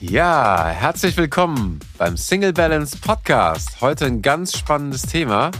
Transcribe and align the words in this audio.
Ja, 0.00 0.66
herzlich 0.70 1.14
willkommen 1.18 1.78
beim 1.98 2.16
Single 2.16 2.54
Balance 2.54 2.96
Podcast. 2.96 3.82
Heute 3.82 4.06
ein 4.06 4.22
ganz 4.22 4.56
spannendes 4.56 5.02
Thema, 5.02 5.50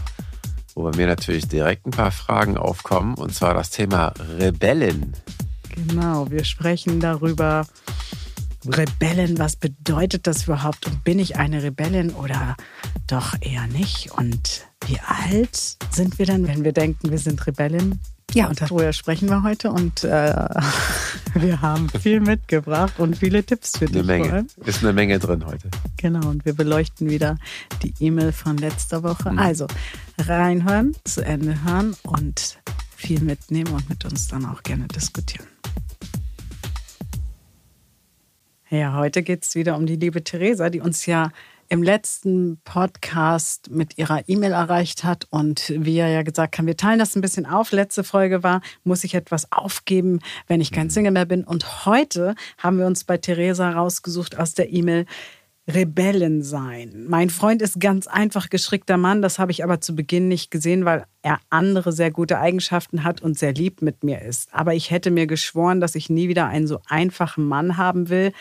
wo 0.73 0.81
bei 0.81 0.97
mir 0.97 1.05
natürlich 1.05 1.47
direkt 1.47 1.85
ein 1.85 1.91
paar 1.91 2.09
Fragen 2.09 2.57
aufkommen, 2.57 3.13
und 3.13 3.35
zwar 3.35 3.53
das 3.53 3.69
Thema 3.69 4.13
Rebellen. 4.39 5.13
Genau, 5.69 6.31
wir 6.31 6.43
sprechen 6.43 6.99
darüber, 6.99 7.67
Rebellen, 8.65 9.37
was 9.37 9.55
bedeutet 9.55 10.25
das 10.25 10.45
überhaupt 10.45 10.87
und 10.87 11.03
bin 11.03 11.19
ich 11.19 11.35
eine 11.35 11.61
Rebellin 11.61 12.09
oder 12.09 12.55
doch 13.05 13.35
eher 13.41 13.67
nicht? 13.67 14.11
Und 14.11 14.65
wie 14.87 14.99
alt 15.01 15.77
sind 15.91 16.17
wir 16.17 16.25
denn, 16.25 16.47
wenn 16.47 16.63
wir 16.63 16.73
denken, 16.73 17.11
wir 17.11 17.19
sind 17.19 17.45
Rebellen? 17.45 17.99
Ja, 18.33 18.47
und 18.47 18.61
darüber 18.61 18.93
sprechen 18.93 19.29
wir 19.29 19.43
heute 19.43 19.71
und 19.71 20.05
äh, 20.05 20.33
wir 21.33 21.61
haben 21.61 21.89
viel 21.89 22.21
mitgebracht 22.21 22.93
und 22.97 23.17
viele 23.17 23.43
Tipps 23.43 23.77
für 23.77 23.87
Eine 23.87 23.97
dich. 23.97 24.05
Menge. 24.05 24.47
Ist 24.65 24.83
eine 24.83 24.93
Menge 24.93 25.19
drin 25.19 25.45
heute. 25.45 25.69
Genau, 25.97 26.29
und 26.29 26.45
wir 26.45 26.53
beleuchten 26.53 27.09
wieder 27.09 27.37
die 27.83 27.93
E-Mail 27.99 28.31
von 28.31 28.57
letzter 28.57 29.03
Woche. 29.03 29.31
Mhm. 29.31 29.39
Also 29.39 29.67
reinhören, 30.17 30.95
zu 31.03 31.25
Ende 31.25 31.61
hören 31.65 31.95
und 32.03 32.59
viel 32.95 33.19
mitnehmen 33.21 33.73
und 33.73 33.89
mit 33.89 34.05
uns 34.05 34.27
dann 34.29 34.45
auch 34.45 34.63
gerne 34.63 34.87
diskutieren. 34.87 35.47
Ja, 38.69 38.93
heute 38.95 39.23
geht 39.23 39.43
es 39.43 39.55
wieder 39.55 39.75
um 39.75 39.85
die 39.85 39.97
liebe 39.97 40.23
Theresa, 40.23 40.69
die 40.69 40.79
uns 40.79 41.05
ja 41.05 41.31
im 41.71 41.83
letzten 41.83 42.59
Podcast 42.65 43.71
mit 43.71 43.97
ihrer 43.97 44.27
E-Mail 44.27 44.51
erreicht 44.51 45.05
hat 45.05 45.25
und 45.29 45.73
wir 45.73 46.09
ja 46.09 46.21
gesagt 46.21 46.57
haben, 46.57 46.67
wir 46.67 46.75
teilen 46.75 46.99
das 46.99 47.15
ein 47.15 47.21
bisschen 47.21 47.45
auf. 47.45 47.71
Letzte 47.71 48.03
Folge 48.03 48.43
war, 48.43 48.59
muss 48.83 49.05
ich 49.05 49.15
etwas 49.15 49.53
aufgeben, 49.53 50.19
wenn 50.47 50.59
ich 50.59 50.73
kein 50.73 50.89
Single 50.89 51.13
mehr 51.13 51.25
bin. 51.25 51.45
Und 51.45 51.85
heute 51.85 52.35
haben 52.57 52.77
wir 52.77 52.85
uns 52.85 53.05
bei 53.05 53.15
Theresa 53.15 53.71
rausgesucht 53.71 54.37
aus 54.37 54.53
der 54.53 54.73
E-Mail, 54.73 55.05
Rebellen 55.65 56.43
sein. 56.43 57.05
Mein 57.07 57.29
Freund 57.29 57.61
ist 57.61 57.79
ganz 57.79 58.07
einfach 58.07 58.49
gestrickter 58.49 58.97
Mann, 58.97 59.21
das 59.21 59.39
habe 59.39 59.51
ich 59.51 59.63
aber 59.63 59.79
zu 59.79 59.95
Beginn 59.95 60.27
nicht 60.27 60.51
gesehen, 60.51 60.83
weil 60.83 61.05
er 61.21 61.39
andere 61.49 61.93
sehr 61.93 62.11
gute 62.11 62.39
Eigenschaften 62.39 63.05
hat 63.05 63.21
und 63.21 63.39
sehr 63.39 63.53
lieb 63.53 63.81
mit 63.81 64.03
mir 64.03 64.21
ist. 64.21 64.53
Aber 64.53 64.73
ich 64.73 64.91
hätte 64.91 65.09
mir 65.09 65.25
geschworen, 65.25 65.79
dass 65.79 65.95
ich 65.95 66.09
nie 66.09 66.27
wieder 66.27 66.47
einen 66.47 66.67
so 66.67 66.81
einfachen 66.89 67.45
Mann 67.45 67.77
haben 67.77 68.09
will, 68.09 68.33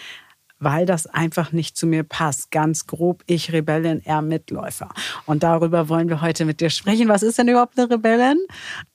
weil 0.61 0.86
das 0.86 1.06
einfach 1.06 1.53
nicht 1.53 1.77
zu 1.77 1.86
mir 1.86 2.05
passt. 2.05 2.50
Ganz 2.50 2.86
grob, 2.86 3.22
ich 3.27 3.53
Rebellin, 3.53 4.03
er 4.05 4.22
Mitläufer. 4.22 4.91
Und 5.27 5.42
darüber 5.42 5.89
wollen 5.89 6.08
wir 6.08 6.20
heute 6.20 6.44
mit 6.44 6.61
dir 6.61 6.70
sprechen. 6.70 7.08
Was 7.08 7.22
ist 7.22 7.39
denn 7.39 7.48
überhaupt 7.48 7.78
eine 7.78 7.91
Rebellin? 7.91 8.39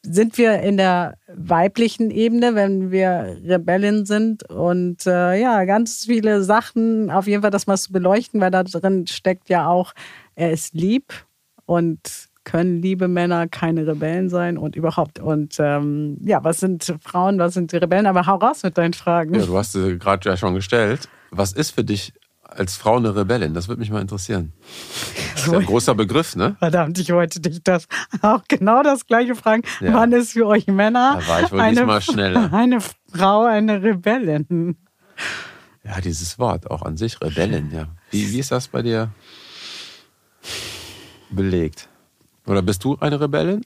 Sind 0.03 0.37
wir 0.37 0.59
in 0.61 0.77
der 0.77 1.17
weiblichen 1.27 2.11
Ebene, 2.11 2.53
wenn 2.53 2.91
wir 2.91 3.37
Rebellin 3.43 4.05
sind? 4.05 4.47
Und 4.49 5.07
äh, 5.07 5.41
ja, 5.41 5.65
ganz 5.65 6.05
viele 6.05 6.43
Sachen, 6.43 7.09
auf 7.09 7.27
jeden 7.27 7.41
Fall 7.41 7.51
das 7.51 7.67
mal 7.67 7.77
zu 7.77 7.91
beleuchten, 7.91 8.39
weil 8.39 8.51
da 8.51 8.63
drin 8.63 9.07
steckt 9.07 9.49
ja 9.49 9.67
auch, 9.67 9.93
er 10.35 10.51
ist 10.51 10.75
lieb 10.75 11.13
und 11.65 11.99
können 12.43 12.79
liebe 12.79 13.07
Männer 13.07 13.47
keine 13.47 13.87
Rebellen 13.87 14.29
sein 14.29 14.59
und 14.59 14.75
überhaupt. 14.75 15.17
Und 15.17 15.55
ähm, 15.59 16.17
ja, 16.21 16.43
was 16.43 16.59
sind 16.59 16.95
Frauen, 17.01 17.39
was 17.39 17.55
sind 17.55 17.71
die 17.71 17.77
Rebellen? 17.77 18.05
Aber 18.05 18.27
hau 18.27 18.35
raus 18.35 18.61
mit 18.61 18.77
deinen 18.77 18.93
Fragen. 18.93 19.33
Ja, 19.33 19.45
du 19.45 19.57
hast 19.57 19.71
sie 19.71 19.97
gerade 19.97 20.29
ja 20.29 20.37
schon 20.37 20.53
gestellt. 20.53 21.09
Was 21.31 21.51
ist 21.51 21.71
für 21.71 21.83
dich 21.83 22.13
als 22.41 22.75
Frau 22.75 22.97
eine 22.97 23.15
Rebellin? 23.15 23.53
Das 23.53 23.67
würde 23.67 23.79
mich 23.79 23.89
mal 23.89 24.01
interessieren. 24.01 24.53
Das 25.33 25.47
ist 25.47 25.51
ja 25.51 25.59
ein 25.59 25.65
großer 25.65 25.95
Begriff, 25.95 26.35
ne? 26.35 26.55
Verdammt, 26.59 26.97
ich 26.99 27.11
wollte 27.11 27.39
dich 27.39 27.61
das 27.63 27.87
auch 28.21 28.43
genau 28.47 28.83
das 28.83 29.05
gleiche 29.07 29.35
fragen. 29.35 29.63
Ja. 29.81 29.93
Wann 29.93 30.11
ist 30.11 30.33
für 30.33 30.47
euch 30.47 30.67
Männer 30.67 31.19
Da 31.19 31.27
war 31.27 31.43
ich 31.43 31.51
wohl 31.51 31.69
diesmal 31.69 32.01
schneller. 32.01 32.49
eine 32.53 32.79
Frau 32.81 33.45
eine 33.45 33.81
Rebellin? 33.81 34.77
Ja, 35.83 36.01
dieses 36.01 36.39
Wort 36.39 36.69
auch 36.71 36.81
an 36.81 36.97
sich, 36.97 37.21
Rebellin, 37.21 37.71
ja. 37.71 37.87
Wie, 38.11 38.31
wie 38.31 38.39
ist 38.39 38.51
das 38.51 38.67
bei 38.67 38.81
dir 38.81 39.11
belegt? 41.29 41.89
Oder 42.47 42.61
bist 42.61 42.83
du 42.83 42.97
eine 42.99 43.19
Rebellin? 43.19 43.65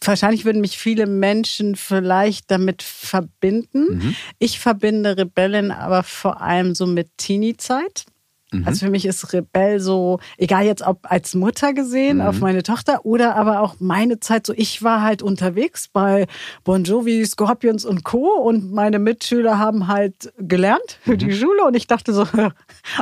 Wahrscheinlich 0.00 0.44
würden 0.44 0.60
mich 0.60 0.78
viele 0.78 1.06
Menschen 1.06 1.74
vielleicht 1.76 2.50
damit 2.50 2.82
verbinden. 2.82 3.96
Mhm. 3.96 4.16
Ich 4.38 4.60
verbinde 4.60 5.16
Rebellin 5.16 5.70
aber 5.70 6.02
vor 6.02 6.40
allem 6.40 6.74
so 6.74 6.86
mit 6.86 7.18
Teenie-Zeit. 7.18 8.06
Mhm. 8.50 8.64
Also 8.66 8.86
für 8.86 8.90
mich 8.90 9.04
ist 9.04 9.32
Rebell 9.34 9.78
so, 9.78 10.20
egal 10.38 10.64
jetzt 10.64 10.82
ob 10.86 11.00
als 11.02 11.34
Mutter 11.34 11.74
gesehen 11.74 12.16
Mhm. 12.18 12.22
auf 12.22 12.40
meine 12.40 12.62
Tochter 12.62 13.04
oder 13.04 13.36
aber 13.36 13.60
auch 13.60 13.76
meine 13.78 14.20
Zeit 14.20 14.46
so, 14.46 14.54
ich 14.56 14.82
war 14.82 15.02
halt 15.02 15.22
unterwegs 15.22 15.88
bei 15.88 16.26
Bon 16.64 16.82
Jovi, 16.82 17.24
Scorpions 17.26 17.84
und 17.84 18.04
Co. 18.04 18.26
und 18.42 18.72
meine 18.72 18.98
Mitschüler 18.98 19.58
haben 19.58 19.86
halt 19.88 20.32
gelernt 20.38 20.98
für 21.02 21.12
Mhm. 21.12 21.18
die 21.18 21.32
Schule 21.32 21.64
und 21.66 21.74
ich 21.74 21.86
dachte 21.86 22.14
so, 22.14 22.24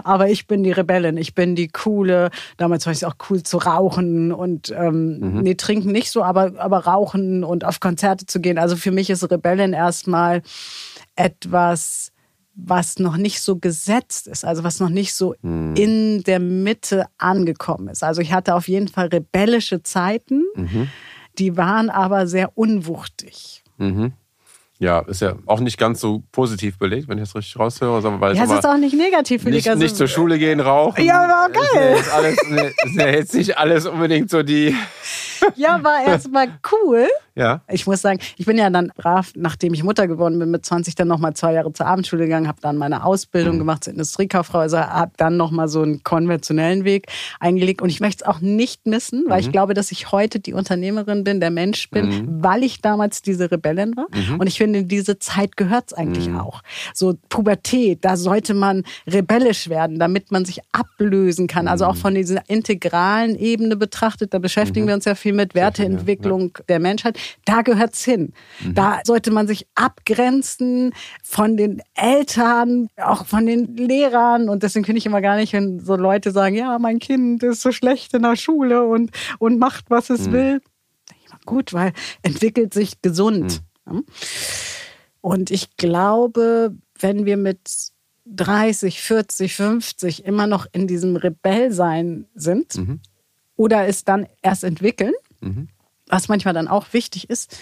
aber 0.04 0.28
ich 0.30 0.46
bin 0.48 0.64
die 0.64 0.72
Rebellin, 0.72 1.16
ich 1.16 1.34
bin 1.34 1.54
die 1.54 1.68
coole, 1.68 2.30
damals 2.56 2.84
war 2.86 2.92
es 2.92 3.04
auch 3.04 3.14
cool 3.30 3.42
zu 3.42 3.58
rauchen 3.58 4.32
und 4.32 4.70
ähm, 4.76 5.18
Mhm. 5.20 5.40
nee, 5.42 5.54
trinken 5.54 5.92
nicht 5.92 6.10
so, 6.10 6.24
aber, 6.24 6.54
aber 6.58 6.86
rauchen 6.86 7.44
und 7.44 7.64
auf 7.64 7.78
Konzerte 7.80 8.26
zu 8.26 8.40
gehen. 8.40 8.58
Also 8.58 8.74
für 8.76 8.90
mich 8.90 9.10
ist 9.10 9.30
Rebellin 9.30 9.72
erstmal 9.74 10.42
etwas, 11.14 12.12
was 12.56 12.98
noch 12.98 13.18
nicht 13.18 13.40
so 13.40 13.56
gesetzt 13.56 14.26
ist, 14.26 14.44
also 14.44 14.64
was 14.64 14.80
noch 14.80 14.88
nicht 14.88 15.12
so 15.14 15.34
in 15.42 16.22
der 16.22 16.40
Mitte 16.40 17.04
angekommen 17.18 17.88
ist. 17.88 18.02
Also 18.02 18.22
ich 18.22 18.32
hatte 18.32 18.54
auf 18.54 18.66
jeden 18.66 18.88
Fall 18.88 19.08
rebellische 19.08 19.82
Zeiten, 19.82 20.42
die 21.38 21.56
waren 21.58 21.90
aber 21.90 22.26
sehr 22.26 22.56
unwuchtig. 22.56 23.62
Mhm. 23.76 24.14
Ja, 24.78 25.00
ist 25.00 25.22
ja 25.22 25.37
auch 25.47 25.60
nicht 25.60 25.78
ganz 25.78 26.00
so 26.00 26.22
positiv 26.32 26.78
belegt, 26.78 27.09
wenn 27.09 27.16
ich 27.16 27.25
das 27.25 27.34
richtig 27.34 27.59
raushöre. 27.59 28.03
sondern 28.03 28.20
Weil 28.20 28.37
Ja, 28.37 28.44
es 28.44 28.50
ist 28.50 28.66
auch 28.66 28.76
nicht 28.76 28.94
negativ 28.94 29.42
für 29.42 29.50
nicht. 29.50 29.69
Also, 29.69 29.82
nicht 29.82 29.97
zur 29.97 30.09
Schule 30.09 30.38
gehen, 30.38 30.60
rauchen. 30.60 31.03
Ja, 31.03 31.25
aber 31.25 31.54
Ist 31.98 32.06
ja 32.06 32.12
alles, 32.12 32.37
ne, 32.48 32.72
ist 32.84 32.94
ja 32.94 33.09
jetzt 33.09 33.34
nicht 33.34 33.59
alles 33.59 33.86
unbedingt 33.86 34.31
so 34.31 34.42
die. 34.42 34.75
Ja, 35.54 35.84
war 35.84 36.03
erstmal 36.04 36.48
cool. 36.72 37.06
Ja. 37.34 37.60
Ich 37.70 37.86
muss 37.86 38.00
sagen, 38.00 38.19
ich 38.38 38.47
bin 38.47 38.56
ja 38.56 38.70
dann 38.70 38.91
brav, 38.97 39.32
nachdem 39.36 39.75
ich 39.75 39.84
Mutter 39.84 40.09
geworden 40.09 40.38
bin, 40.38 40.50
mit 40.50 40.65
20 40.65 40.94
dann 40.94 41.09
nochmal 41.09 41.34
zwei 41.34 41.53
Jahre 41.53 41.72
zur 41.72 41.86
Abendschule 41.86 42.25
gegangen, 42.25 42.48
habe 42.48 42.59
dann 42.62 42.78
meine 42.78 43.04
Ausbildung 43.04 43.59
gemacht 43.59 43.84
zur 43.84 43.92
Industriekauffrau, 43.92 44.60
also 44.60 44.78
habe 44.78 45.12
dann 45.19 45.36
nochmal 45.36 45.69
so 45.69 45.82
einen 45.82 46.03
konventionellen 46.03 46.84
Weg 46.84 47.09
eingelegt. 47.38 47.82
Und 47.82 47.91
ich 47.91 48.00
möchte 48.00 48.25
es 48.25 48.26
auch 48.26 48.41
nicht 48.41 48.86
missen, 48.86 49.25
weil 49.28 49.41
ich 49.41 49.53
glaube, 49.53 49.75
dass 49.75 49.92
ich 49.92 50.10
heute 50.10 50.41
die 50.41 50.54
Unternehmerin 50.54 51.22
bin, 51.22 51.38
der 51.41 51.50
Mensch 51.50 51.91
bin, 51.91 52.42
weil 52.42 52.65
ich 52.65 52.81
damals 52.81 53.20
diese 53.20 53.50
Rebellin 53.50 53.94
war. 53.97 54.06
Und 54.38 54.47
ich 54.47 54.56
finde, 54.56 54.66
in 54.75 54.88
diese 54.88 55.19
Zeit 55.19 55.56
gehört 55.56 55.84
es 55.88 55.93
eigentlich 55.93 56.32
auch. 56.34 56.62
So 56.94 57.15
Pubertät, 57.28 58.04
da 58.04 58.16
sollte 58.16 58.54
man 58.54 58.84
rebellisch 59.06 59.69
werden, 59.69 59.99
damit 59.99 60.31
man 60.32 60.44
sich 60.44 60.60
ablösen 60.72 61.47
kann. 61.47 61.69
Also 61.69 61.87
auch 61.87 61.97
von 61.97 62.15
dieser 62.15 62.49
integralen 62.49 63.37
Ebene 63.37 63.77
betrachtet, 63.77 64.34
da 64.34 64.38
beschäftigen 64.38 64.87
wir 64.87 64.94
uns 64.94 65.04
ja 65.04 65.15
viel 65.15 65.32
mit 65.32 65.54
Werteentwicklung 65.54 66.59
der 66.69 66.78
Menschheit. 66.78 67.19
Da 67.44 67.62
gehört's 67.62 68.04
hin. 68.04 68.32
Da 68.65 69.00
sollte 69.04 69.31
man 69.31 69.47
sich 69.47 69.66
abgrenzen 69.75 70.93
von 71.22 71.56
den 71.56 71.83
Eltern, 71.94 72.88
auch 72.97 73.27
von 73.27 73.47
den 73.47 73.77
Lehrern. 73.77 74.48
Und 74.48 74.62
deswegen 74.62 74.84
finde 74.84 74.98
ich 74.98 75.06
immer 75.06 75.21
gar 75.21 75.37
nicht, 75.37 75.53
wenn 75.53 75.81
so 75.81 75.97
Leute 75.97 76.31
sagen, 76.31 76.56
ja, 76.56 76.78
mein 76.78 76.98
Kind 76.98 77.43
ist 77.43 77.62
so 77.62 77.72
schlecht 77.72 78.15
in 78.15 78.22
der 78.22 78.37
Schule 78.37 78.87
und, 78.87 79.10
und 79.38 79.59
macht, 79.59 79.87
was 79.91 80.10
es 80.10 80.31
will. 80.31 80.60
Ich 81.10 81.27
immer, 81.31 81.41
Gut, 81.44 81.72
weil 81.72 81.93
entwickelt 82.22 82.75
sich 82.75 83.00
gesund. 83.03 83.53
Ja. 83.53 83.59
Und 85.20 85.50
ich 85.50 85.76
glaube, 85.76 86.74
wenn 86.98 87.26
wir 87.26 87.36
mit 87.36 87.60
30, 88.26 89.00
40, 89.00 89.54
50 89.54 90.24
immer 90.24 90.47
noch 90.47 90.66
in 90.72 90.86
diesem 90.86 91.16
Rebellsein 91.16 92.26
sind 92.34 92.80
oder 93.56 93.86
es 93.86 94.04
dann 94.04 94.26
erst 94.42 94.64
entwickeln, 94.64 95.14
was 96.08 96.28
manchmal 96.28 96.54
dann 96.54 96.69
auch 96.69 96.92
wichtig 96.92 97.30
ist, 97.30 97.56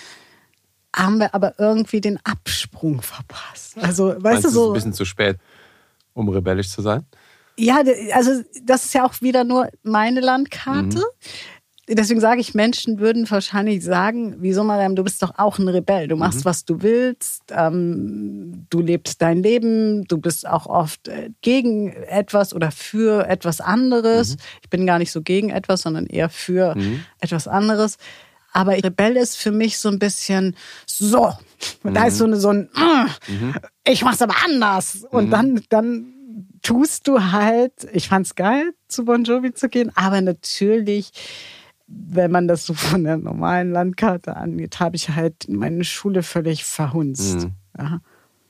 haben 0.95 1.19
wir 1.19 1.35
aber 1.35 1.59
irgendwie 1.59 2.01
den 2.01 2.19
Absprung 2.25 3.03
verpasst. 3.03 3.77
Also, 3.79 4.09
weißt 4.09 4.23
Meinst 4.23 4.45
du 4.45 4.49
es 4.49 4.53
ist 4.53 4.55
so. 4.55 4.71
ein 4.71 4.75
bisschen 4.75 4.93
zu 4.93 5.05
spät, 5.05 5.39
um 6.13 6.29
rebellisch 6.29 6.69
zu 6.69 6.83
sein? 6.83 7.05
Ja, 7.57 7.83
also 8.13 8.43
das 8.63 8.85
ist 8.85 8.95
ja 8.95 9.05
auch 9.05 9.21
wieder 9.21 9.45
nur 9.45 9.69
meine 9.83 10.21
Landkarte. 10.21 11.03
Deswegen 11.89 12.21
sage 12.21 12.41
ich, 12.41 12.55
Menschen 12.55 12.99
würden 12.99 13.31
wahrscheinlich 13.31 13.85
sagen, 13.85 14.37
wieso 14.39 14.65
Mariam, 14.65 14.97
du 14.97 15.05
bist 15.05 15.23
doch 15.23 15.33
auch 15.37 15.59
ein 15.59 15.69
Rebell. 15.69 16.09
Du 16.09 16.17
machst, 16.17 16.45
was 16.45 16.65
du 16.65 16.81
willst, 16.81 17.43
ähm, 17.51 18.67
du 18.71 18.81
lebst 18.81 19.21
dein 19.21 19.43
Leben, 19.43 20.05
du 20.05 20.19
bist 20.19 20.49
auch 20.49 20.67
oft 20.67 21.09
äh, 21.09 21.31
gegen 21.43 21.93
etwas 21.93 22.55
oder 22.55 22.71
für 22.71 23.27
etwas 23.29 23.61
anderes. 23.61 24.37
Ich 24.63 24.71
bin 24.71 24.87
gar 24.87 24.99
nicht 24.99 25.13
so 25.13 25.21
gegen 25.21 25.51
etwas, 25.51 25.83
sondern 25.83 26.07
eher 26.07 26.31
für 26.31 26.75
etwas 27.21 27.49
anderes. 27.49 27.99
Aber 28.53 28.73
Rebell 28.73 29.17
ist 29.17 29.37
für 29.37 29.51
mich 29.51 29.79
so 29.79 29.89
ein 29.89 29.99
bisschen 29.99 30.57
so. 30.87 31.33
Da 31.83 32.07
ist 32.07 32.19
so, 32.19 32.25
eine, 32.25 32.37
so 32.37 32.51
ein, 32.51 32.71
mm, 32.73 33.55
ich 33.85 34.03
mach's 34.03 34.23
aber 34.23 34.37
anders. 34.45 35.05
Und 35.11 35.31
dann, 35.31 35.61
dann 35.71 36.15
tust 36.63 37.09
du 37.09 37.33
halt, 37.33 37.73
ich 37.93 38.09
fand's 38.09 38.35
geil, 38.37 38.73
zu 38.89 39.05
Bon 39.05 39.25
Jovi 39.25 39.53
zu 39.55 39.69
gehen, 39.69 39.91
aber 39.97 40.21
natürlich, 40.21 41.11
wenn 41.87 42.31
man 42.31 42.49
das 42.49 42.67
so 42.67 42.75
von 42.75 43.05
der 43.05 43.17
normalen 43.17 43.71
Landkarte 43.71 44.37
angeht, 44.37 44.81
habe 44.81 44.97
ich 44.97 45.11
halt 45.11 45.49
meine 45.49 45.85
Schule 45.85 46.23
völlig 46.23 46.65
verhunzt. 46.65 47.49
Ja. 47.79 48.01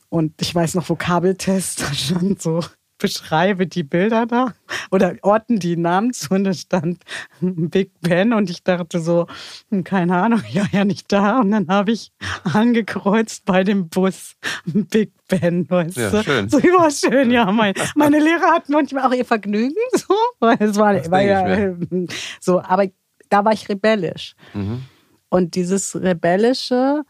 Und 0.09 0.41
ich 0.41 0.55
weiß 0.55 0.75
noch, 0.75 0.89
Vokabeltest, 0.89 1.81
da 1.83 1.93
stand 1.93 2.41
so, 2.41 2.61
beschreibe 2.99 3.67
die 3.67 3.83
Bilder 3.83 4.25
da 4.25 4.55
oder 4.93 5.17
orten 5.23 5.59
die 5.59 5.77
Namen 5.77 6.13
zu 6.13 6.33
und 6.33 6.45
da 6.45 6.55
stand 6.55 7.03
Big 7.41 7.91
Ben 8.01 8.33
und 8.33 8.49
ich 8.49 8.63
dachte 8.63 9.01
so, 9.01 9.27
hm, 9.71 9.83
keine 9.83 10.17
Ahnung, 10.17 10.43
ja, 10.51 10.65
ja, 10.71 10.85
nicht 10.85 11.11
da. 11.13 11.41
Und 11.41 11.51
dann 11.51 11.67
habe 11.69 11.91
ich 11.91 12.13
angekreuzt 12.45 13.45
bei 13.45 13.65
dem 13.65 13.89
Bus 13.89 14.37
Big 14.65 15.13
Ben, 15.29 15.69
weißt 15.69 15.97
Ja, 15.97 16.11
du? 16.11 16.23
schön. 16.23 16.49
So, 16.49 16.61
ja, 16.61 16.89
schön, 16.91 17.31
ja. 17.33 17.51
Mein, 17.51 17.75
meine 17.97 18.21
Lehrer 18.21 18.53
hatten 18.53 18.73
manchmal 18.73 19.05
auch 19.05 19.13
ihr 19.13 19.25
Vergnügen, 19.25 19.75
so, 19.93 20.15
weil 20.39 20.57
es 20.61 20.77
war, 20.77 20.95
war 21.11 21.23
ja, 21.23 21.53
ich 21.53 21.93
äh, 21.93 22.07
so, 22.41 22.63
aber 22.63 22.87
da 23.35 23.45
war 23.45 23.53
ich 23.53 23.69
rebellisch. 23.69 24.35
Mhm. 24.55 24.83
Und 25.29 25.55
dieses 25.55 25.97
Rebellische 25.97 27.03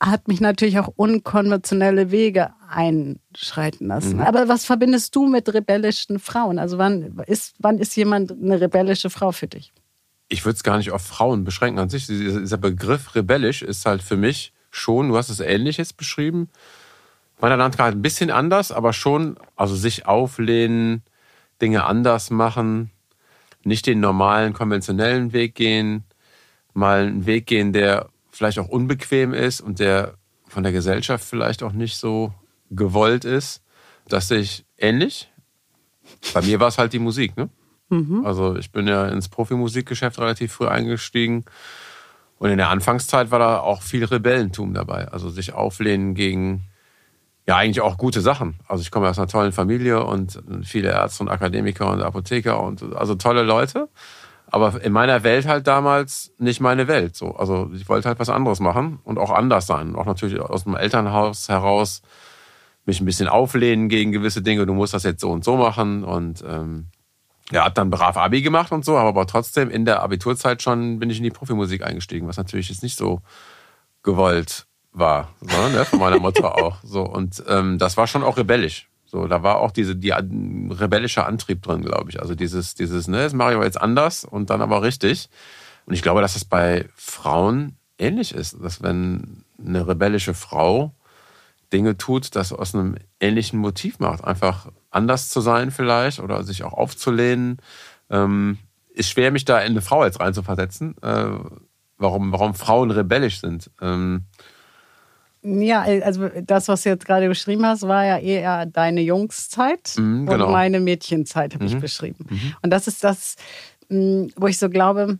hat 0.00 0.28
mich 0.28 0.40
natürlich 0.40 0.78
auch 0.78 0.88
unkonventionelle 0.94 2.10
Wege 2.10 2.50
einschreiten 2.68 3.88
lassen. 3.88 4.16
Mhm. 4.16 4.22
Aber 4.22 4.48
was 4.48 4.64
verbindest 4.64 5.16
du 5.16 5.26
mit 5.26 5.52
rebellischen 5.52 6.18
Frauen? 6.18 6.58
Also 6.58 6.78
wann 6.78 7.18
ist, 7.26 7.54
wann 7.58 7.78
ist 7.78 7.96
jemand 7.96 8.30
eine 8.30 8.60
rebellische 8.60 9.10
Frau 9.10 9.32
für 9.32 9.48
dich? 9.48 9.72
ich 10.28 10.44
würde 10.44 10.56
es 10.56 10.62
gar 10.62 10.76
nicht 10.76 10.90
auf 10.90 11.02
Frauen 11.02 11.44
beschränken 11.44 11.78
an 11.78 11.88
sich. 11.88 12.06
Dieser 12.06 12.40
dieser 12.40 12.58
Begriff 12.58 13.14
rebellisch 13.14 13.62
ist 13.62 13.86
halt 13.86 14.02
für 14.02 14.16
mich 14.16 14.52
schon, 14.70 15.08
du 15.08 15.16
hast 15.16 15.30
es 15.30 15.40
ähnlich 15.40 15.78
jetzt 15.78 15.96
beschrieben, 15.96 16.50
meiner 17.40 17.56
Landkarte 17.56 17.96
ein 17.96 18.02
bisschen 18.02 18.30
anders, 18.30 18.72
aber 18.72 18.92
schon, 18.92 19.36
also 19.56 19.74
sich 19.74 20.06
auflehnen, 20.06 21.02
Dinge 21.62 21.84
anders 21.84 22.30
machen, 22.30 22.90
nicht 23.68 23.86
den 23.86 24.00
normalen, 24.00 24.52
konventionellen 24.52 25.32
Weg 25.32 25.54
gehen, 25.54 26.04
mal 26.74 27.06
einen 27.06 27.26
Weg 27.26 27.46
gehen, 27.46 27.72
der 27.72 28.08
vielleicht 28.30 28.58
auch 28.58 28.68
unbequem 28.68 29.34
ist 29.34 29.60
und 29.60 29.78
der 29.78 30.14
von 30.46 30.62
der 30.62 30.72
Gesellschaft 30.72 31.24
vielleicht 31.24 31.62
auch 31.62 31.72
nicht 31.72 31.96
so 31.96 32.32
gewollt 32.70 33.24
ist. 33.24 33.62
Das 34.08 34.28
sehe 34.28 34.40
ich 34.40 34.64
ähnlich. 34.78 35.30
Bei 36.32 36.42
mir 36.42 36.58
war 36.60 36.68
es 36.68 36.78
halt 36.78 36.92
die 36.92 36.98
Musik, 36.98 37.36
ne? 37.36 37.50
Also 38.24 38.56
ich 38.56 38.70
bin 38.72 38.86
ja 38.86 39.08
ins 39.08 39.28
Profimusikgeschäft 39.28 40.18
relativ 40.18 40.52
früh 40.52 40.66
eingestiegen. 40.66 41.44
Und 42.38 42.50
in 42.50 42.58
der 42.58 42.68
Anfangszeit 42.68 43.30
war 43.30 43.38
da 43.38 43.60
auch 43.60 43.82
viel 43.82 44.04
Rebellentum 44.04 44.74
dabei. 44.74 45.08
Also 45.08 45.28
sich 45.30 45.52
auflehnen 45.52 46.14
gegen, 46.14 46.64
ja 47.48 47.56
eigentlich 47.56 47.80
auch 47.80 47.96
gute 47.96 48.20
Sachen. 48.20 48.58
Also 48.68 48.82
ich 48.82 48.90
komme 48.90 49.08
aus 49.08 49.18
einer 49.18 49.26
tollen 49.26 49.52
Familie 49.52 50.04
und 50.04 50.38
viele 50.64 50.90
Ärzte 50.90 51.22
und 51.24 51.30
Akademiker 51.30 51.90
und 51.90 52.02
Apotheker 52.02 52.62
und 52.62 52.94
also 52.94 53.14
tolle 53.14 53.42
Leute. 53.42 53.88
Aber 54.50 54.82
in 54.82 54.92
meiner 54.92 55.22
Welt 55.24 55.46
halt 55.46 55.66
damals 55.66 56.30
nicht 56.36 56.60
meine 56.60 56.88
Welt. 56.88 57.16
So, 57.16 57.36
also 57.36 57.70
ich 57.74 57.88
wollte 57.88 58.06
halt 58.06 58.18
was 58.18 58.28
anderes 58.28 58.60
machen 58.60 58.98
und 59.02 59.18
auch 59.18 59.30
anders 59.30 59.66
sein. 59.66 59.96
Auch 59.96 60.04
natürlich 60.04 60.38
aus 60.38 60.64
dem 60.64 60.76
Elternhaus 60.76 61.48
heraus 61.48 62.02
mich 62.84 63.00
ein 63.00 63.06
bisschen 63.06 63.28
auflehnen 63.28 63.88
gegen 63.88 64.12
gewisse 64.12 64.42
Dinge. 64.42 64.66
Du 64.66 64.74
musst 64.74 64.92
das 64.92 65.04
jetzt 65.04 65.22
so 65.22 65.30
und 65.30 65.42
so 65.42 65.56
machen 65.56 66.04
und 66.04 66.44
ähm, 66.46 66.88
ja, 67.50 67.64
hab 67.64 67.74
dann 67.74 67.88
brav 67.88 68.18
Abi 68.18 68.42
gemacht 68.42 68.72
und 68.72 68.84
so, 68.84 68.98
aber, 68.98 69.08
aber 69.08 69.26
trotzdem 69.26 69.70
in 69.70 69.86
der 69.86 70.02
Abiturzeit 70.02 70.60
schon 70.60 70.98
bin 70.98 71.08
ich 71.08 71.16
in 71.16 71.24
die 71.24 71.30
Profimusik 71.30 71.82
eingestiegen, 71.82 72.28
was 72.28 72.36
natürlich 72.36 72.68
jetzt 72.68 72.82
nicht 72.82 72.98
so 72.98 73.22
gewollt 74.02 74.67
war, 74.98 75.34
so, 75.40 75.68
ne, 75.68 75.84
von 75.84 75.98
meiner 75.98 76.18
Mutter 76.18 76.54
auch. 76.62 76.78
So 76.82 77.02
und 77.02 77.42
ähm, 77.48 77.78
das 77.78 77.96
war 77.96 78.06
schon 78.06 78.22
auch 78.22 78.36
rebellisch. 78.36 78.88
So, 79.06 79.26
da 79.26 79.42
war 79.42 79.58
auch 79.58 79.70
diese 79.70 79.96
die 79.96 80.10
rebellische 80.10 81.24
Antrieb 81.24 81.62
drin, 81.62 81.82
glaube 81.82 82.10
ich. 82.10 82.20
Also 82.20 82.34
dieses 82.34 82.74
dieses 82.74 83.08
ne, 83.08 83.22
das 83.22 83.32
mache 83.32 83.50
ich 83.50 83.56
aber 83.56 83.64
jetzt 83.64 83.80
anders 83.80 84.24
und 84.24 84.50
dann 84.50 84.60
aber 84.60 84.82
richtig. 84.82 85.30
Und 85.86 85.94
ich 85.94 86.02
glaube, 86.02 86.20
dass 86.20 86.36
es 86.36 86.44
bei 86.44 86.86
Frauen 86.94 87.76
ähnlich 87.96 88.34
ist, 88.34 88.56
dass 88.62 88.82
wenn 88.82 89.44
eine 89.58 89.88
rebellische 89.88 90.34
Frau 90.34 90.92
Dinge 91.72 91.96
tut, 91.98 92.34
das 92.34 92.52
aus 92.52 92.74
einem 92.74 92.96
ähnlichen 93.20 93.58
Motiv 93.58 93.98
macht. 93.98 94.24
Einfach 94.24 94.68
anders 94.90 95.28
zu 95.28 95.40
sein 95.40 95.70
vielleicht 95.70 96.20
oder 96.20 96.42
sich 96.44 96.64
auch 96.64 96.72
aufzulehnen. 96.72 97.58
Ähm, 98.10 98.58
ist 98.88 99.10
schwer, 99.10 99.30
mich 99.30 99.44
da 99.44 99.60
in 99.60 99.72
eine 99.72 99.82
Frau 99.82 100.04
jetzt 100.04 100.20
reinzuversetzen, 100.20 100.96
äh, 101.02 101.30
warum, 101.98 102.32
warum 102.32 102.54
Frauen 102.54 102.90
rebellisch 102.90 103.40
sind. 103.40 103.70
Ähm, 103.80 104.24
Ja, 105.60 105.82
also 105.82 106.28
das, 106.44 106.68
was 106.68 106.82
du 106.82 106.90
jetzt 106.90 107.06
gerade 107.06 107.28
beschrieben 107.28 107.64
hast, 107.64 107.82
war 107.86 108.04
ja 108.04 108.18
eher 108.18 108.66
deine 108.66 109.00
Jungszeit 109.00 109.94
Mhm, 109.96 110.26
genau. 110.26 110.46
und 110.46 110.52
meine 110.52 110.80
Mädchenzeit 110.80 111.54
habe 111.54 111.64
ich 111.64 111.74
Mhm. 111.74 111.80
beschrieben. 111.80 112.26
Und 112.62 112.70
das 112.70 112.86
ist 112.86 113.02
das, 113.04 113.36
mh, 113.88 114.28
wo 114.36 114.46
ich 114.46 114.58
so 114.58 114.68
glaube, 114.68 115.18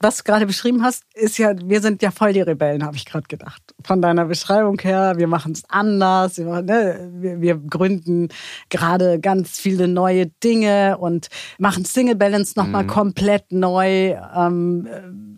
was 0.00 0.16
du 0.18 0.24
gerade 0.24 0.46
beschrieben 0.46 0.82
hast, 0.82 1.04
ist 1.14 1.38
ja, 1.38 1.54
wir 1.64 1.80
sind 1.80 2.02
ja 2.02 2.10
voll 2.10 2.32
die 2.32 2.40
Rebellen, 2.40 2.84
habe 2.84 2.96
ich 2.96 3.06
gerade 3.06 3.26
gedacht. 3.28 3.62
Von 3.84 4.02
deiner 4.02 4.24
Beschreibung 4.24 4.76
her, 4.80 5.14
wir 5.16 5.28
machen 5.28 5.52
es 5.52 5.62
anders, 5.68 6.38
wir, 6.38 6.60
ne, 6.62 7.08
wir, 7.14 7.40
wir 7.40 7.56
gründen 7.56 8.28
gerade 8.68 9.20
ganz 9.20 9.60
viele 9.60 9.86
neue 9.86 10.26
Dinge 10.26 10.98
und 10.98 11.28
machen 11.58 11.84
Single 11.84 12.16
Balance 12.16 12.54
nochmal 12.58 12.84
komplett 12.88 13.52
neu. 13.52 14.16
Ähm, 14.36 15.31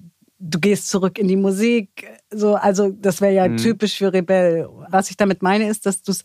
du 0.45 0.61
gehst 0.61 0.89
zurück 0.89 1.19
in 1.19 1.29
die 1.29 1.37
Musik. 1.37 2.07
So, 2.31 2.55
also 2.55 2.91
das 2.91 3.21
wäre 3.21 3.33
ja 3.33 3.49
typisch 3.57 3.97
für 3.97 4.13
Rebell. 4.13 4.69
Was 4.91 5.11
ich 5.11 5.17
damit 5.17 5.43
meine, 5.43 5.69
ist, 5.69 5.87
dass 5.87 6.03
du 6.03 6.13
es, 6.13 6.23